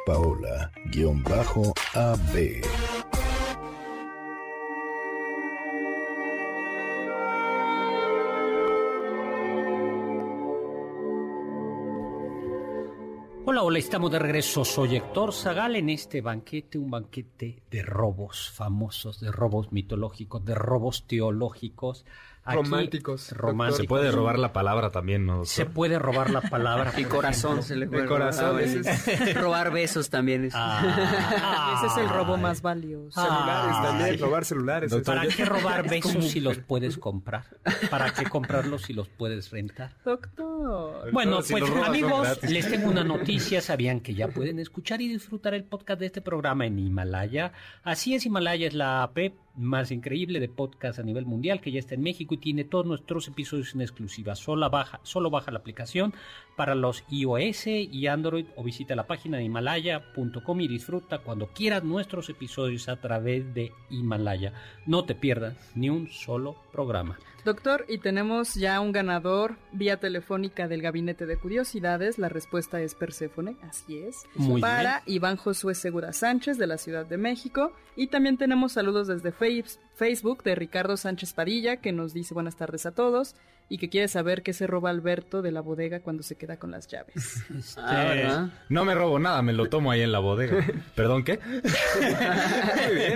[13.70, 14.64] Hola, estamos de regreso.
[14.64, 20.56] Soy Héctor Zagal en este banquete, un banquete de robos famosos, de robos mitológicos, de
[20.56, 22.06] robos teológicos.
[22.48, 23.78] Aquí- Románticos, Románticos.
[23.82, 25.34] Se puede robar la palabra también, ¿no?
[25.34, 25.48] doctor?
[25.48, 26.92] Se puede robar la palabra.
[26.96, 28.60] El corazón se le puede corazón,
[29.36, 29.72] robar.
[29.72, 30.54] besos también es.
[30.56, 33.22] Ah, Ese es el robo más valioso.
[33.22, 34.18] Celulares Ah, también, sí.
[34.24, 34.92] robar celulares.
[34.92, 37.46] Doctor, ¿Para qué robar besos si los puedes comprar?
[37.90, 39.92] ¿Para qué comprarlos si los puedes rentar?
[40.06, 41.12] Doctor.
[41.12, 43.62] Bueno, si pues amigos, les tengo una noticia.
[43.62, 47.52] Sabían que ya pueden escuchar y disfrutar el podcast de este programa en Himalaya.
[47.84, 49.18] Así es, Himalaya es la app
[49.58, 52.86] más increíble de podcast a nivel mundial que ya está en México y tiene todos
[52.86, 54.36] nuestros episodios en exclusiva.
[54.36, 56.14] Solo baja, solo baja la aplicación
[56.56, 61.84] para los iOS y Android o visita la página de himalaya.com y disfruta cuando quieras
[61.84, 64.54] nuestros episodios a través de Himalaya.
[64.86, 67.18] No te pierdas ni un solo programa.
[67.48, 72.18] Doctor, y tenemos ya un ganador vía telefónica del Gabinete de Curiosidades.
[72.18, 74.26] La respuesta es Perséfone, así es.
[74.36, 77.72] Muy para Iván Josué Segura Sánchez de la Ciudad de México.
[77.96, 82.58] Y también tenemos saludos desde Face- Facebook de Ricardo Sánchez Padilla, que nos dice buenas
[82.58, 83.34] tardes a todos
[83.70, 86.72] y que quiere saber qué se roba Alberto de la bodega cuando se queda con
[86.72, 87.44] las llaves.
[87.56, 88.50] Este, Ah, ¿verdad?
[88.70, 90.66] No me robo nada, me lo tomo ahí en la bodega.
[90.96, 91.40] ¿Perdón qué?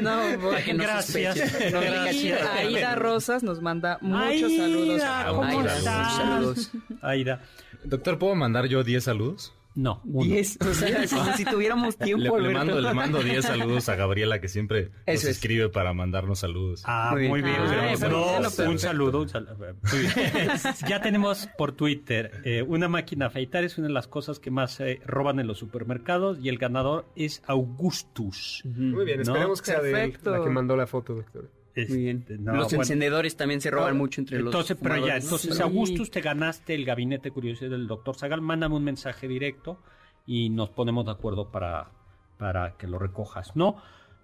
[0.02, 1.38] no, Para que no Gracias.
[1.72, 2.42] No, gracias.
[2.56, 5.02] Aida Rosas nos manda muchos Aida, saludos.
[5.30, 6.16] ¿cómo Aida, muchos estás?
[6.16, 6.72] saludos.
[7.02, 7.42] Aida.
[7.84, 9.54] Doctor, ¿puedo mandar yo 10 saludos?
[9.74, 10.26] No, uno.
[10.26, 14.42] Diez, o sea, si, si tuviéramos tiempo, le mando, le mando 10 saludos a Gabriela
[14.42, 15.38] que siempre nos Eso es.
[15.38, 16.84] escribe para mandarnos saludos.
[16.86, 17.56] Ah, Muy muy bien.
[17.64, 17.80] bien.
[17.80, 19.22] Ah, un saludo.
[19.22, 20.50] un sal- muy bien.
[20.90, 23.64] ya tenemos por Twitter eh, una máquina a afeitar.
[23.64, 26.38] Es una de las cosas que más eh, roban en los supermercados.
[26.42, 28.62] Y el ganador es Augustus.
[28.66, 29.24] Muy bien, ¿No?
[29.24, 31.50] esperemos que sea de él, la que mandó la foto, doctor.
[31.76, 32.26] Este, Muy bien.
[32.40, 32.82] no, los bueno.
[32.84, 35.62] encendedores también se roban mucho entre Entonces, los pero ya, entonces, Sí.
[35.62, 38.42] Augustus, te ganaste el gabinete de curiosidad del doctor Zagal.
[38.42, 39.80] Mándame un mensaje directo
[40.26, 41.90] y nos ponemos de acuerdo para,
[42.38, 43.78] para que lo recojas, ¿no?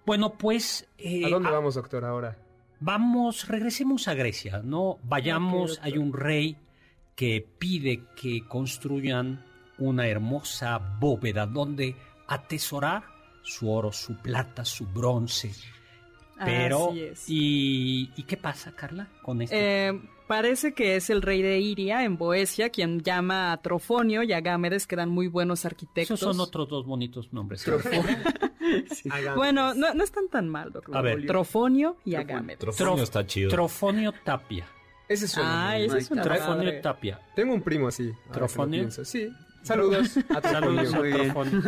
[0.04, 0.88] Bueno, pues.
[0.98, 2.36] eh, ¿A dónde a- vamos, doctor, ahora?
[2.80, 4.98] Vamos, regresemos a Grecia, ¿no?
[5.02, 6.56] Vayamos, hay un rey
[7.16, 9.44] que pide que construyan
[9.78, 11.96] una hermosa bóveda donde
[12.28, 13.04] atesorar
[13.42, 15.50] su oro, su plata, su bronce.
[16.44, 17.24] Pero, Así es.
[17.28, 19.56] ¿y, ¿y qué pasa, Carla, con esto?
[19.56, 24.32] Eh, parece que es el rey de Iria en Boesia quien llama a Trofonio y
[24.32, 26.18] a Gámedes, que eran muy buenos arquitectos.
[26.20, 27.66] Esos son otros dos bonitos nombres.
[27.66, 28.18] Agámedes.
[29.34, 30.94] Bueno, no, no están tan mal, doctor.
[30.94, 31.24] A ver.
[31.26, 32.58] Trofonio y Agámedes.
[32.58, 33.48] Trofonio está chido.
[33.48, 34.66] Trofonio Tapia.
[35.08, 37.18] Ese suena Ah, ese es un Trofonio Tapia.
[37.34, 38.12] Tengo un primo así.
[38.30, 38.90] ¿Trofonio?
[38.90, 39.30] Sí.
[39.68, 41.14] Saludos a Saludos Trofonio.
[41.14, 41.62] a Trofonio.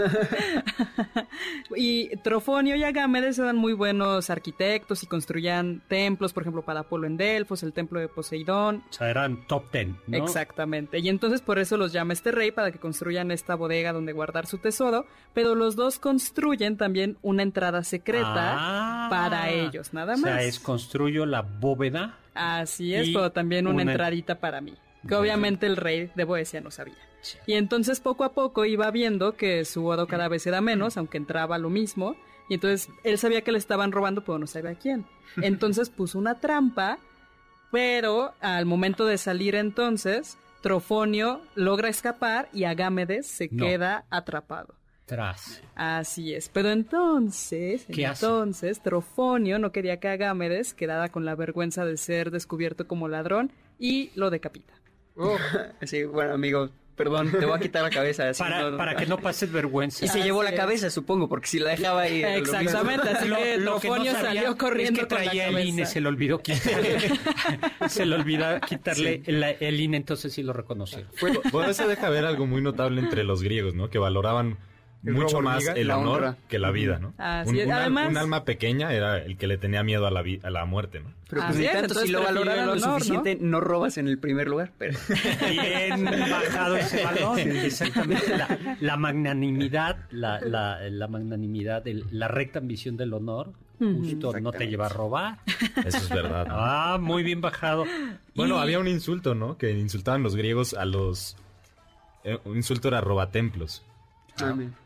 [1.77, 7.07] Y Trofonio y Agámedes eran muy buenos arquitectos y construían templos, por ejemplo, para Apolo
[7.07, 8.83] en Delfos, el templo de Poseidón.
[8.91, 10.17] O sea, eran top ten, ¿no?
[10.17, 10.99] Exactamente.
[10.99, 14.47] Y entonces por eso los llama este rey para que construyan esta bodega donde guardar
[14.47, 15.07] su tesoro.
[15.35, 19.07] Pero los dos construyen también una entrada secreta Ah.
[19.11, 20.31] para ellos, nada O más.
[20.33, 22.17] sea, es construyo la bóveda.
[22.35, 24.75] Así es, pero también una, una- entradita para mí.
[25.07, 26.97] Que obviamente el rey de Boesia no sabía.
[27.47, 31.19] Y entonces poco a poco iba viendo que su oro cada vez era menos, aunque
[31.19, 32.17] entraba lo mismo.
[32.49, 35.07] Y entonces él sabía que le estaban robando, pero no sabía a quién.
[35.41, 36.99] Entonces puso una trampa,
[37.71, 43.65] pero al momento de salir entonces, Trofonio logra escapar y Agámedes se No.
[43.65, 44.75] queda atrapado.
[45.07, 45.61] Tras.
[45.75, 51.97] Así es, pero entonces, entonces Trofonio no quería que Agámedes quedara con la vergüenza de
[51.97, 54.73] ser descubierto como ladrón y lo decapita.
[55.17, 55.37] Oh,
[55.83, 58.29] Sí, bueno, amigo, perdón, te voy a quitar la cabeza.
[58.29, 58.77] así, Para, no, no.
[58.77, 60.05] para que no pases vergüenza.
[60.05, 62.21] Y se llevó la Así cabeza, supongo, porque si la dejaba ahí...
[62.23, 62.29] lo.
[62.29, 65.67] Exactamente, así Lo- que lo que sabía salió corriendo es que con la traía el
[65.67, 66.99] INE, se le olvidó quitarle.
[67.89, 71.05] se le olvidó quitarle el, el INE, entonces sí lo reconoció.
[71.21, 73.89] Bueno, bueno, eso deja ver algo muy notable entre los griegos, ¿no?
[73.91, 74.59] Que valoraban
[75.03, 76.37] El mucho más hormiga, el honor honra.
[76.49, 77.15] que la vida, ¿no?
[77.17, 77.67] Así un, es.
[77.67, 80.41] un al- Además- un alma pequeña era el que le tenía miedo a la, vi-
[80.43, 81.11] a la muerte, ¿no?
[81.29, 83.61] Pero pues Así ni es, tanto, entonces si lo valoraran lo suficiente, ¿no?
[83.61, 84.99] robas en el primer lugar, pero...
[85.49, 87.39] Bien bajado ese valor.
[87.41, 88.37] Exactamente.
[88.37, 94.53] La, la magnanimidad, la, la, la magnanimidad, el- la recta ambición del honor, justo no
[94.53, 95.39] te lleva a robar.
[95.87, 96.47] Eso es verdad.
[96.47, 96.55] ¿no?
[96.57, 97.87] Ah, muy bien bajado.
[98.35, 99.57] Bueno, Y- había un insulto, ¿no?
[99.57, 101.37] Que insultaban los griegos a los...
[102.25, 103.83] eh, un insulto era robatemplos.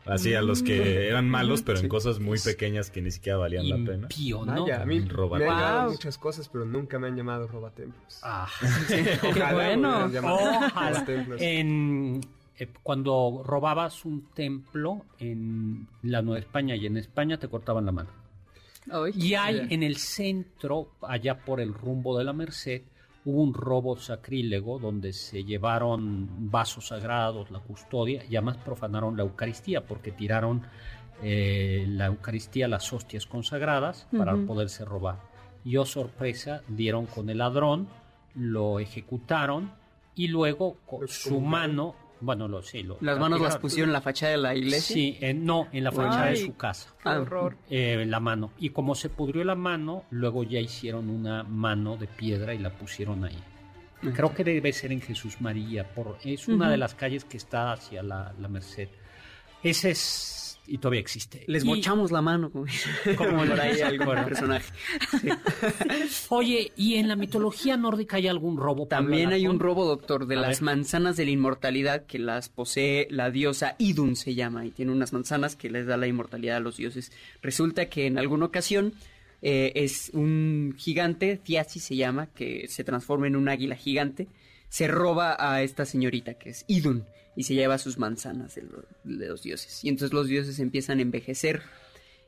[0.05, 3.69] Así a los que eran malos, pero en cosas muy pequeñas que ni siquiera valían
[3.69, 4.03] la pena.
[4.03, 4.63] impío, ¿no?
[4.63, 5.91] vaya, a mí me Roba- han llegado Wow.
[5.91, 8.19] muchas cosas, pero nunca me han llamado robatemplos.
[8.23, 8.47] Ah.
[9.29, 10.05] Ojalá bueno.
[10.05, 11.05] Ojalá.
[11.39, 12.21] En,
[12.57, 17.91] eh, cuando robabas un templo en la Nueva España y en España te cortaban la
[17.91, 18.09] mano.
[18.91, 22.83] Ay, Y hay en el centro, allá por el rumbo de la Merced,
[23.25, 29.23] hubo un robo sacrílego donde se llevaron vasos sagrados, la custodia, y además profanaron la
[29.23, 30.61] Eucaristía porque tiraron
[31.23, 35.19] eh, la Eucaristía, las hostias consagradas, para poderse robar.
[35.63, 37.87] Y oh sorpresa, dieron con el ladrón,
[38.35, 39.71] lo ejecutaron
[40.13, 44.01] y luego con su mano, bueno, lo, sí, lo, Las manos las pusieron en la
[44.01, 44.93] fachada de la iglesia.
[44.95, 47.57] Sí, en- no, en la fachada de su casa Qué horror.
[47.69, 48.51] eh, la mano.
[48.59, 52.69] Y como se pudrió la mano, luego ya hicieron una mano de piedra y la
[52.71, 53.37] pusieron ahí.
[54.13, 57.71] Creo que debe ser en Jesús María, por, es una de las calles que está
[57.73, 58.89] hacia la, la Merced.
[59.63, 61.43] Ese es, y todavía existe.
[61.47, 62.65] Les Y- mochamos la mano, como,
[63.17, 64.71] como por ahí algún personaje.
[66.29, 68.87] Oye, ¿y en la mitología nórdica hay algún robo?
[68.87, 70.63] También hay un robo, doctor, de A las ver.
[70.65, 75.13] manzanas de la inmortalidad que las posee la diosa Idun, se llama, y tiene unas
[75.13, 77.11] manzanas que les da la inmortalidad a los dioses.
[77.41, 78.93] Resulta que en alguna ocasión
[79.41, 84.27] eh, es un gigante, Thiazi se llama, que se transforma en un águila gigante,
[84.69, 88.85] se roba a esta señorita que es Idun y se lleva sus manzanas de, lo-
[89.03, 89.83] de los dioses.
[89.83, 91.61] Y entonces los dioses empiezan a envejecer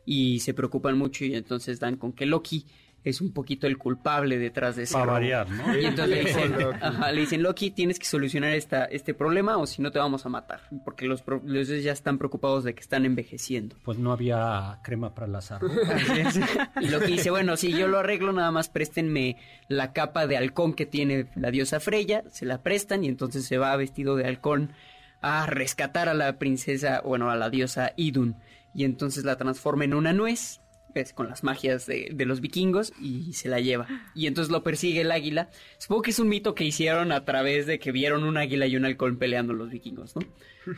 [0.05, 2.65] y se preocupan mucho y entonces dan con que Loki
[3.09, 5.77] es un poquito el culpable detrás de ese Para variar, ¿no?
[5.77, 9.65] Y entonces le dicen, ajá, le dicen, Loki, tienes que solucionar esta, este problema o
[9.65, 10.61] si no te vamos a matar.
[10.83, 13.77] Porque los dioses ya están preocupados de que están envejeciendo.
[13.83, 16.39] Pues no había crema para las arrugas.
[16.81, 19.37] Y Loki dice, bueno, si yo lo arreglo, nada más préstenme
[19.69, 23.57] la capa de halcón que tiene la diosa Freya, se la prestan y entonces se
[23.57, 24.73] va vestido de halcón
[25.21, 28.35] a rescatar a la princesa, bueno, a la diosa Idun.
[28.73, 30.61] Y entonces la transforma en una nuez,
[31.03, 33.87] pues, con las magias de, de los vikingos y se la lleva.
[34.15, 35.49] Y entonces lo persigue el águila.
[35.77, 38.75] Supongo que es un mito que hicieron a través de que vieron un águila y
[38.75, 40.23] un halcón peleando los vikingos, ¿no?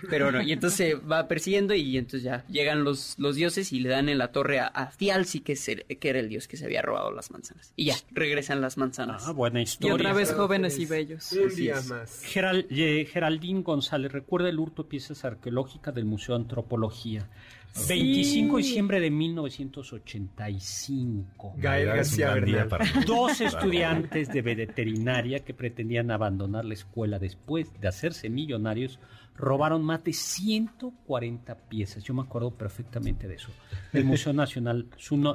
[0.08, 3.80] Pero no, y entonces se va persiguiendo y entonces ya llegan los, los dioses y
[3.80, 5.56] le dan en la torre a, a que,
[6.00, 7.74] que era el dios que se había robado las manzanas.
[7.76, 9.24] Y ya, regresan las manzanas.
[9.26, 9.96] Ah, buena Y historia.
[9.96, 10.88] otra vez jóvenes feliz.
[10.88, 11.32] y bellos.
[11.32, 11.88] Un Así día es.
[11.90, 12.22] más.
[12.24, 17.28] Geral- eh, Geraldine González recuerda el hurto de piezas arqueológicas del Museo de Antropología.
[17.88, 21.54] 25 de diciembre de 1985.
[21.58, 22.68] Gael García Bernal.
[23.06, 29.00] Dos estudiantes de veterinaria que pretendían abandonar la escuela después de hacerse millonarios
[29.40, 32.04] robaron más de 140 piezas.
[32.04, 33.52] Yo me acuerdo perfectamente de eso.
[33.94, 34.88] Del Museo Nacional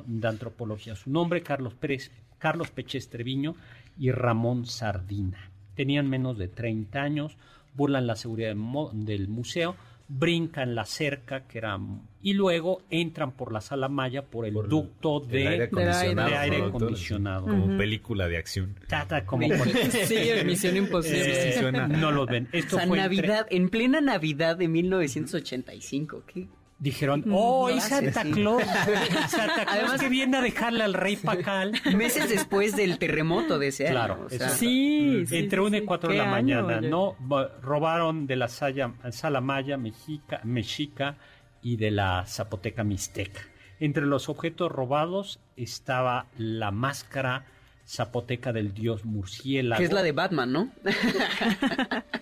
[0.07, 0.95] de Antropología.
[0.95, 3.57] Su nombre, Carlos Pérez, Carlos Pechés Treviño
[3.99, 5.51] y Ramón Sardina.
[5.74, 7.39] Tenían menos de 30 años,
[7.74, 8.55] burlan la seguridad
[8.93, 9.74] del museo,
[10.09, 11.78] brincan la cerca, que era...
[12.22, 15.64] Y luego entran por la sala maya por el Por el- ducto El de, aire
[15.64, 16.28] acondicionado.
[16.30, 17.46] de aire acondicionado.
[17.46, 18.76] Como película de acción.
[18.88, 21.48] Tata, como por- Sí, Misión Imposible.
[21.50, 21.64] Eh, sí
[22.00, 22.48] no los ven.
[22.52, 26.22] Esto O sea, fue entre- Navidad, en plena Navidad de 1985.
[26.26, 26.48] ¿qué?
[26.79, 28.33] Dijeron, oh, no es Santa sí.
[28.33, 28.62] Claus.
[29.29, 31.72] Santa Claus Además- que viene a dejarle al rey Pacal.
[31.97, 33.95] Meses después del terremoto de ese año.
[33.95, 34.57] Claro, o sea, eso.
[34.57, 35.87] Sí, sí, Entre sí, una y sí.
[35.87, 36.81] cuatro de ¿Qué la mañana?
[36.81, 37.16] ¿no?
[37.62, 41.16] Robaron de la saya- sala maya, mexica, mexica
[41.62, 43.41] y de la zapoteca mixteca.
[43.81, 47.47] Entre los objetos robados estaba la máscara
[47.87, 49.78] zapoteca del dios murciélago.
[49.78, 50.70] que es la de Batman, ¿no?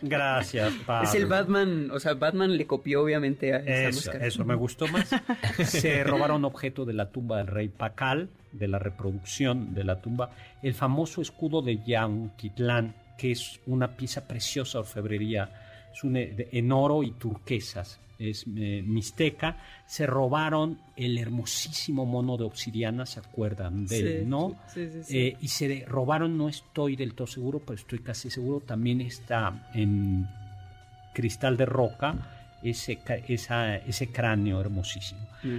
[0.01, 1.09] Gracias, Pablo.
[1.09, 4.27] Es el Batman, o sea, Batman le copió obviamente a esa Eso, máscara.
[4.27, 5.09] eso me gustó más.
[5.65, 10.31] Se robaron objeto de la tumba del rey Pacal, de la reproducción de la tumba,
[10.63, 15.51] el famoso escudo de Yanquitlán, que es una pieza preciosa de orfebrería,
[15.95, 18.01] es un, de- en oro y turquesas,
[18.31, 19.57] es eh, mixteca.
[19.87, 24.57] Se robaron el hermosísimo mono de obsidiana, ¿se acuerdan de él, no?
[24.73, 25.19] sí, sí, sí.
[25.19, 29.71] Eh, y se robaron, no estoy del todo seguro, pero estoy casi seguro, también está
[29.75, 30.27] en
[31.13, 32.15] cristal de roca
[32.63, 32.99] ese,
[33.29, 35.21] esa- ese cráneo hermosísimo.
[35.43, 35.57] Mm.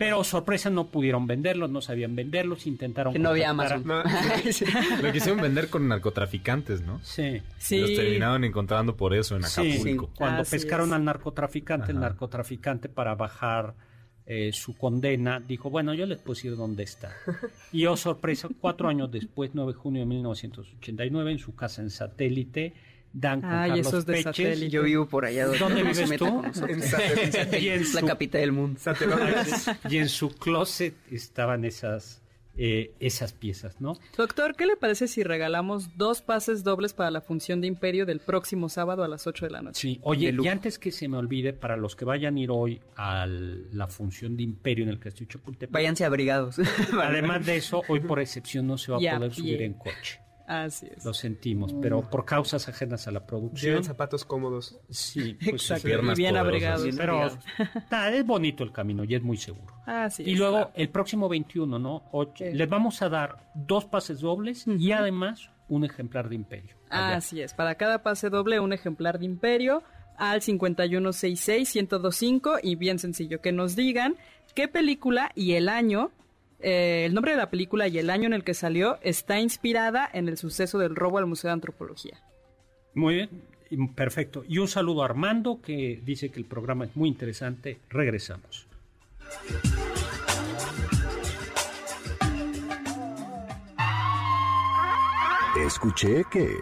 [0.00, 3.12] Pero sorpresa, no pudieron venderlos, no sabían venderlos, intentaron...
[3.12, 3.82] Que no había Amazon.
[3.84, 4.02] No,
[5.02, 7.00] Lo quisieron vender con narcotraficantes, ¿no?
[7.02, 7.42] Sí.
[7.58, 7.80] Sí.
[7.80, 10.10] Los terminaron encontrando por eso en Sí, Acapulco.
[10.16, 10.94] cuando Así pescaron es.
[10.94, 13.74] al narcotraficante, el narcotraficante para bajar
[14.24, 17.12] eh, su condena, dijo, bueno, yo les puedo decir dónde está.
[17.70, 21.90] Y oh, sorpresa, cuatro años después, 9 de junio de 1989, en su casa en
[21.90, 22.72] satélite,
[23.12, 24.24] dan con Ay, Carlos esos de Peches.
[24.36, 24.70] satélite.
[24.70, 25.46] Yo vivo por allá.
[25.46, 26.42] ¿Dónde vives tú?
[26.68, 27.58] En satélite.
[27.60, 28.80] Y en Es la su- capital del mundo.
[29.90, 32.22] Y en su closet estaban esas,
[32.56, 33.98] eh, esas piezas, ¿no?
[34.16, 38.20] Doctor, ¿qué le parece si regalamos dos pases dobles para la función de Imperio del
[38.20, 39.80] próximo sábado a las 8 de la noche?
[39.80, 42.80] Sí, oye, y antes que se me olvide, para los que vayan a ir hoy
[42.96, 46.56] a la función de Imperio en el Castillo Chapultepec, Váyanse abrigados.
[47.02, 49.38] además de eso, hoy por excepción no se va a Y a poder pie.
[49.40, 50.20] subir en coche.
[50.52, 51.04] Así es.
[51.04, 53.70] Lo sentimos, pero por causas ajenas a la producción.
[53.70, 54.80] Lleven zapatos cómodos.
[54.90, 55.84] Sí, pues Exacto.
[55.84, 56.88] piernas y bien abrigados.
[56.96, 57.30] Pero
[57.90, 59.72] nada, es bonito el camino y es muy seguro.
[59.86, 60.38] Así Y es.
[60.40, 62.02] luego el próximo 21, ¿no?
[62.10, 62.52] Ocho, Sí.
[62.52, 66.74] Les vamos a dar dos pases dobles y además un ejemplar de Imperio.
[66.88, 67.18] allá.
[67.18, 69.84] Así es, para cada pase doble un ejemplar de Imperio
[70.16, 74.16] al 5166-1025 y bien sencillo, que nos digan
[74.54, 76.10] qué película y el año,
[76.62, 80.08] eh, el nombre de la película y el año en el que salió está inspirada
[80.12, 82.22] en el suceso del robo al Museo de Antropología.
[82.94, 84.44] Muy bien, perfecto.
[84.48, 87.78] Y un saludo a Armando que dice que el programa es muy interesante.
[87.88, 88.66] Regresamos.
[95.66, 96.56] Escuché que...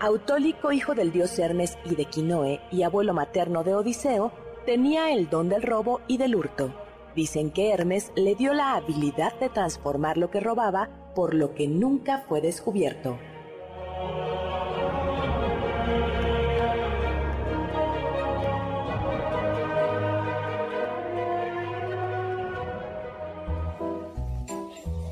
[0.00, 4.32] Autólico, hijo del dios Hermes y de Quinoe y abuelo materno de Odiseo,
[4.64, 6.74] tenía el don del robo y del hurto.
[7.14, 11.68] Dicen que Hermes le dio la habilidad de transformar lo que robaba, por lo que
[11.68, 13.18] nunca fue descubierto.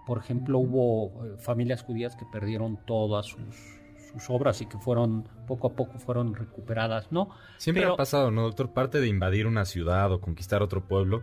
[0.07, 3.41] Por ejemplo, hubo eh, familias judías que perdieron todas sus,
[4.13, 7.31] sus obras y que fueron, poco a poco fueron recuperadas, ¿no?
[7.57, 8.73] Siempre Pero- ha pasado, ¿no, doctor?
[8.73, 11.23] Parte de invadir una ciudad o conquistar otro pueblo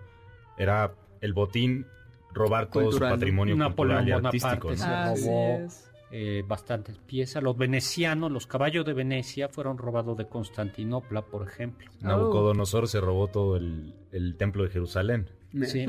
[0.57, 1.85] era el botín
[2.33, 4.69] robar todo Cultural, su patrimonio Napoleón cultural y artístico.
[4.71, 4.77] ¿no?
[4.77, 5.90] se Así robó es.
[6.11, 7.41] Eh, bastantes piezas.
[7.41, 11.89] Los venecianos, los caballos de Venecia fueron robados de Constantinopla, por ejemplo.
[12.01, 15.29] Nabucodonosor se robó todo el, el templo de Jerusalén.
[15.65, 15.85] Sí.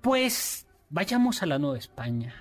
[0.00, 2.34] Pues vayamos a la Nueva España.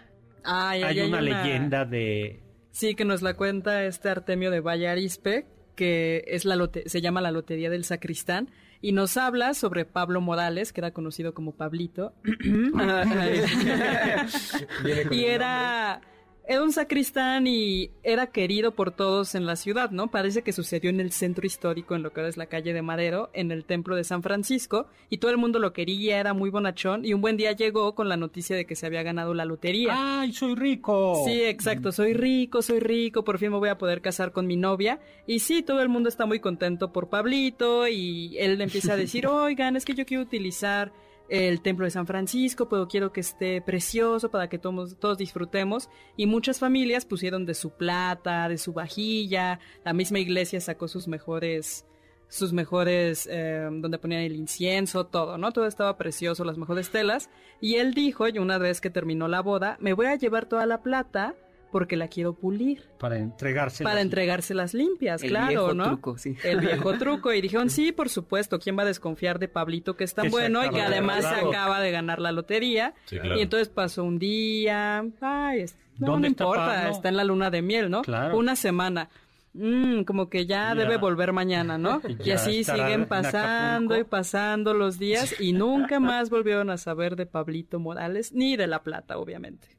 [0.43, 2.41] Ay, Hay ay, una leyenda de...
[2.71, 7.01] Sí, que nos la cuenta este Artemio de Valle Arispe, que es la lote- se
[7.01, 8.49] llama la Lotería del Sacristán,
[8.81, 12.13] y nos habla sobre Pablo Morales, que era conocido como Pablito.
[15.11, 16.01] Y era,
[16.47, 20.11] era un sacristán y era querido por todos en la ciudad, ¿no?
[20.11, 22.81] Parece que sucedió en el centro histórico, en lo que ahora es la calle de
[22.81, 26.49] Madero, en el templo de San Francisco, y todo el mundo lo quería, era muy
[26.49, 29.45] bonachón, y un buen día llegó con la noticia de que se había ganado la
[29.45, 29.93] lotería.
[30.21, 31.23] ¡Ay, soy rico!
[31.25, 31.91] Sí, exacto.
[31.91, 33.23] Soy rico, soy rico.
[33.23, 34.99] Por fin me voy a poder casar con mi novia.
[35.27, 37.87] Y sí, todo el mundo está muy contento por Pablito.
[37.87, 40.91] Y él le empieza a decir, oigan, es que yo quiero utilizar
[41.29, 45.89] el templo de San Francisco, pero quiero que esté precioso para que todos, disfrutemos.
[46.17, 49.59] Y muchas familias pusieron de su plata, de su vajilla.
[49.83, 51.85] La misma iglesia sacó sus mejores
[52.27, 55.51] sus mejores, eh, donde ponían el incienso, todo, ¿no?
[55.51, 57.29] Todo estaba precioso, las mejores telas.
[57.61, 60.65] Y él dijo, y una vez que terminó la boda, me voy a llevar toda
[60.65, 61.35] la plata
[61.75, 62.83] porque la quiero pulir.
[62.97, 63.83] Para entregarse.
[63.83, 65.83] Para entregárselas limpias, El claro, viejo ¿no?
[65.83, 66.37] truco, sí.
[66.45, 67.33] El viejo truco.
[67.33, 70.29] Y dijeron, sí, por supuesto, ¿quién va a desconfiar de Pablito que es tan Que
[70.29, 72.93] bueno y que de además se acaba de ganar la lotería?
[73.03, 73.37] Sí, claro.
[73.37, 75.65] Y entonces pasó un día, ay,
[75.99, 78.03] no, ¿Dónde no está importa, está en la luna de miel, ¿no?
[78.03, 78.37] Claro.
[78.37, 79.09] Una semana.
[79.57, 80.75] Mm, como que ya, Ya.
[80.75, 82.01] debe volver mañana, ¿no?
[82.25, 87.15] Y así siguen en pasando y pasando los días y nunca más volvieron a saber
[87.15, 89.69] de Pablito Morales ni de La Plata, obviamente.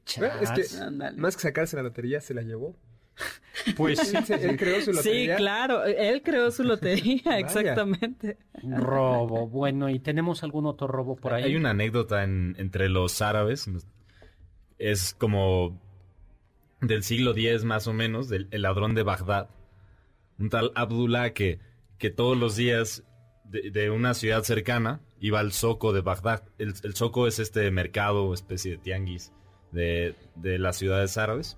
[0.41, 2.75] Es que más que sacarse la lotería, se la llevó.
[3.75, 5.35] Pues sí, Él creó su Sí, lotería.
[5.37, 8.37] claro, él creó su lotería, exactamente.
[8.63, 9.47] un robo.
[9.47, 11.43] Bueno, ¿y tenemos algún otro robo por ahí?
[11.43, 13.69] Hay una anécdota en- entre los árabes.
[14.79, 15.79] Es como
[16.81, 19.49] del siglo X más o menos, del el ladrón de Bagdad.
[20.39, 21.59] Un tal Abdullah que,
[21.97, 23.03] que todos los días
[23.45, 26.43] de, de una ciudad cercana iba al Zoco de Bagdad.
[26.57, 29.33] El, el Zoco es este mercado, especie de tianguis
[29.71, 31.57] de, de las ciudades árabes.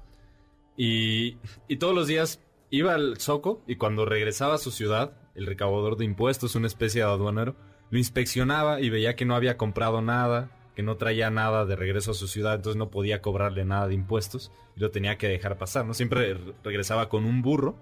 [0.77, 5.45] Y, y todos los días iba al Zoco y cuando regresaba a su ciudad, el
[5.45, 7.55] recaudador de impuestos, una especie de aduanero,
[7.89, 12.11] lo inspeccionaba y veía que no había comprado nada, que no traía nada de regreso
[12.11, 15.57] a su ciudad, entonces no podía cobrarle nada de impuestos y lo tenía que dejar
[15.57, 15.93] pasar, ¿no?
[15.93, 17.75] Siempre re- regresaba con un burro.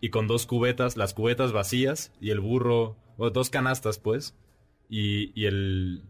[0.00, 4.34] Y con dos cubetas, las cubetas vacías y el burro, o dos canastas pues,
[4.88, 6.02] y, y el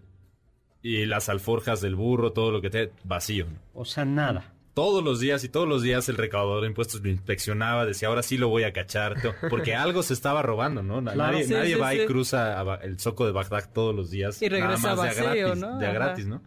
[0.82, 3.47] y las alforjas del burro, todo lo que te vacío.
[3.47, 3.59] ¿no?
[3.74, 4.55] O sea, nada.
[4.72, 8.22] Todos los días y todos los días el recaudador de impuestos lo inspeccionaba, decía, ahora
[8.22, 9.16] sí lo voy a cachar,
[9.51, 11.03] porque algo se estaba robando, ¿no?
[11.03, 11.18] Claro.
[11.18, 12.01] Nadie, Sí, nadie sí, va sí.
[12.01, 14.41] y cruza a el zoco de Bagdad todos los días.
[14.41, 15.78] Y regresa nada más de a vacío, gratis, ¿no?
[15.78, 16.43] de a gratis, ¿no?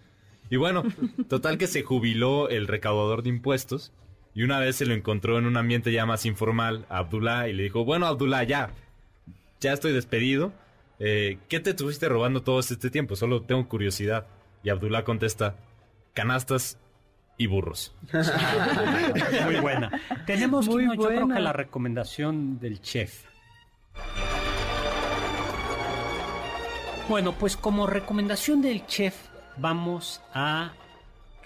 [0.50, 0.84] Y bueno,
[1.30, 3.91] total que se jubiló el recaudador de impuestos
[4.36, 7.53] y una vez se lo encontró en un ambiente ya más informal a Abdullah y
[7.53, 8.71] le dijo, bueno Abdullah, ya,
[9.59, 10.51] ya estoy despedido.
[10.99, 13.15] Eh, ¿Qué te estuviste robando todo este tiempo?
[13.15, 14.25] Solo tengo curiosidad.
[14.63, 15.55] Y Abdullah contesta,
[16.13, 16.77] canastas
[17.38, 17.93] y burros.
[19.45, 19.91] Muy buena.
[20.25, 21.36] Tenemos Muy Kino, yo creo buena.
[21.36, 23.25] que la recomendación del chef.
[27.09, 29.15] Bueno, pues como recomendación del chef
[29.57, 30.71] vamos a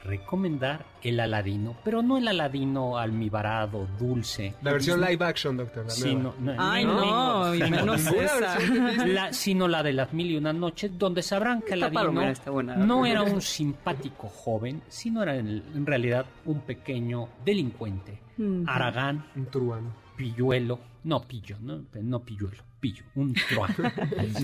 [0.03, 4.53] recomendar el aladino, pero no el aladino almibarado, dulce.
[4.61, 5.85] La versión live action, doctor.
[5.85, 8.59] la Sino, no, Ay, no, y sino- menos esa.
[9.05, 12.31] la- sino la de las mil y una noches, donde sabrán que Esta Aladino palomera
[12.31, 12.75] está buena.
[12.77, 18.19] no era un simpático joven, sino era en, en realidad un pequeño delincuente.
[18.37, 18.63] Ujú.
[18.67, 19.93] Aragán, Un truano.
[20.15, 23.75] pilluelo, no pillo, no, no pilluelo, pillo, un truán,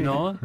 [0.03, 0.37] ¿no?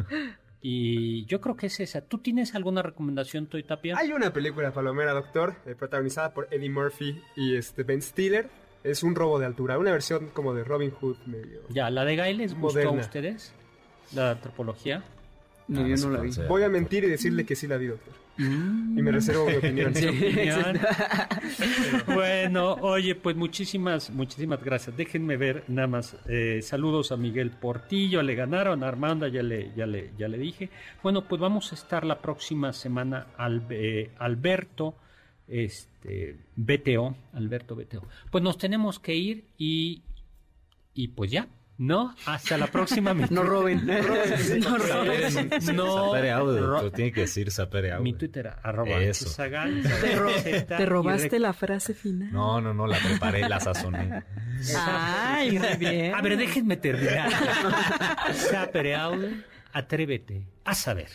[0.61, 2.01] Y yo creo que es esa.
[2.01, 3.95] ¿Tú tienes alguna recomendación, Toy Tapia?
[3.97, 8.49] Hay una película palomera, doctor, eh, protagonizada por Eddie Murphy y este Ben Stiller.
[8.83, 11.61] Es un robo de altura, una versión como de Robin Hood medio.
[11.69, 13.01] Ya, ¿la de Guy les gustó a Moderna.
[13.01, 13.53] ustedes?
[14.13, 15.03] ¿La antropología?
[15.67, 16.31] No, yo no la vi.
[16.47, 18.13] Voy a mentir y decirle que sí la vi, doctor.
[18.39, 19.93] Y me reservo mi opinión.
[19.93, 20.07] Sí,
[22.13, 24.95] bueno, oye, pues muchísimas, muchísimas gracias.
[24.95, 26.15] Déjenme ver nada más.
[26.27, 30.37] eh, saludos a Miguel Portillo, le ganaron, a Armanda ya le, ya le, ya le
[30.37, 30.69] dije.
[31.03, 34.95] Bueno, pues vamos a estar la próxima semana al, eh, Alberto,
[35.47, 38.07] este, BTO, Alberto BTO.
[38.31, 40.03] Pues nos tenemos que ir y,
[40.93, 41.47] y pues ya.
[41.79, 42.13] ¿No?
[42.25, 43.13] Hasta la próxima.
[43.15, 43.87] mi No roben.
[43.87, 45.49] No roben.
[45.73, 48.03] No Sapere audio, ro- doctor, tiene que decir sapere audio.
[48.03, 49.33] Mi Twitter, arroba Eso.
[49.41, 50.29] ¿Te, ro-
[50.85, 52.33] robaste rec- la frase final?
[52.33, 54.23] No, no, no, la preparé, la sazoné.
[54.77, 56.13] Ay, muy bien.
[56.13, 57.31] A ver, déjenme terminar.
[58.33, 59.29] Sapere audio,
[59.71, 61.07] atrévete a saber.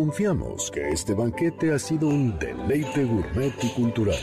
[0.00, 4.16] Confiamos que este banquete ha sido un deleite gourmet y cultural.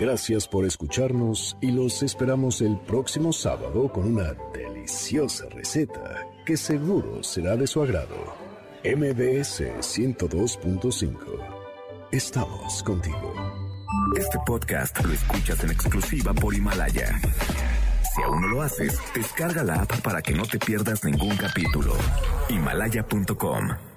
[0.00, 7.22] Gracias por escucharnos y los esperamos el próximo sábado con una deliciosa receta que seguro
[7.22, 8.16] será de su agrado.
[8.82, 11.16] MBS 102.5.
[12.10, 13.32] Estamos contigo.
[14.18, 17.16] Este podcast lo escuchas en exclusiva por Himalaya.
[18.12, 21.94] Si aún no lo haces, descarga la app para que no te pierdas ningún capítulo.
[22.48, 23.95] Himalaya.com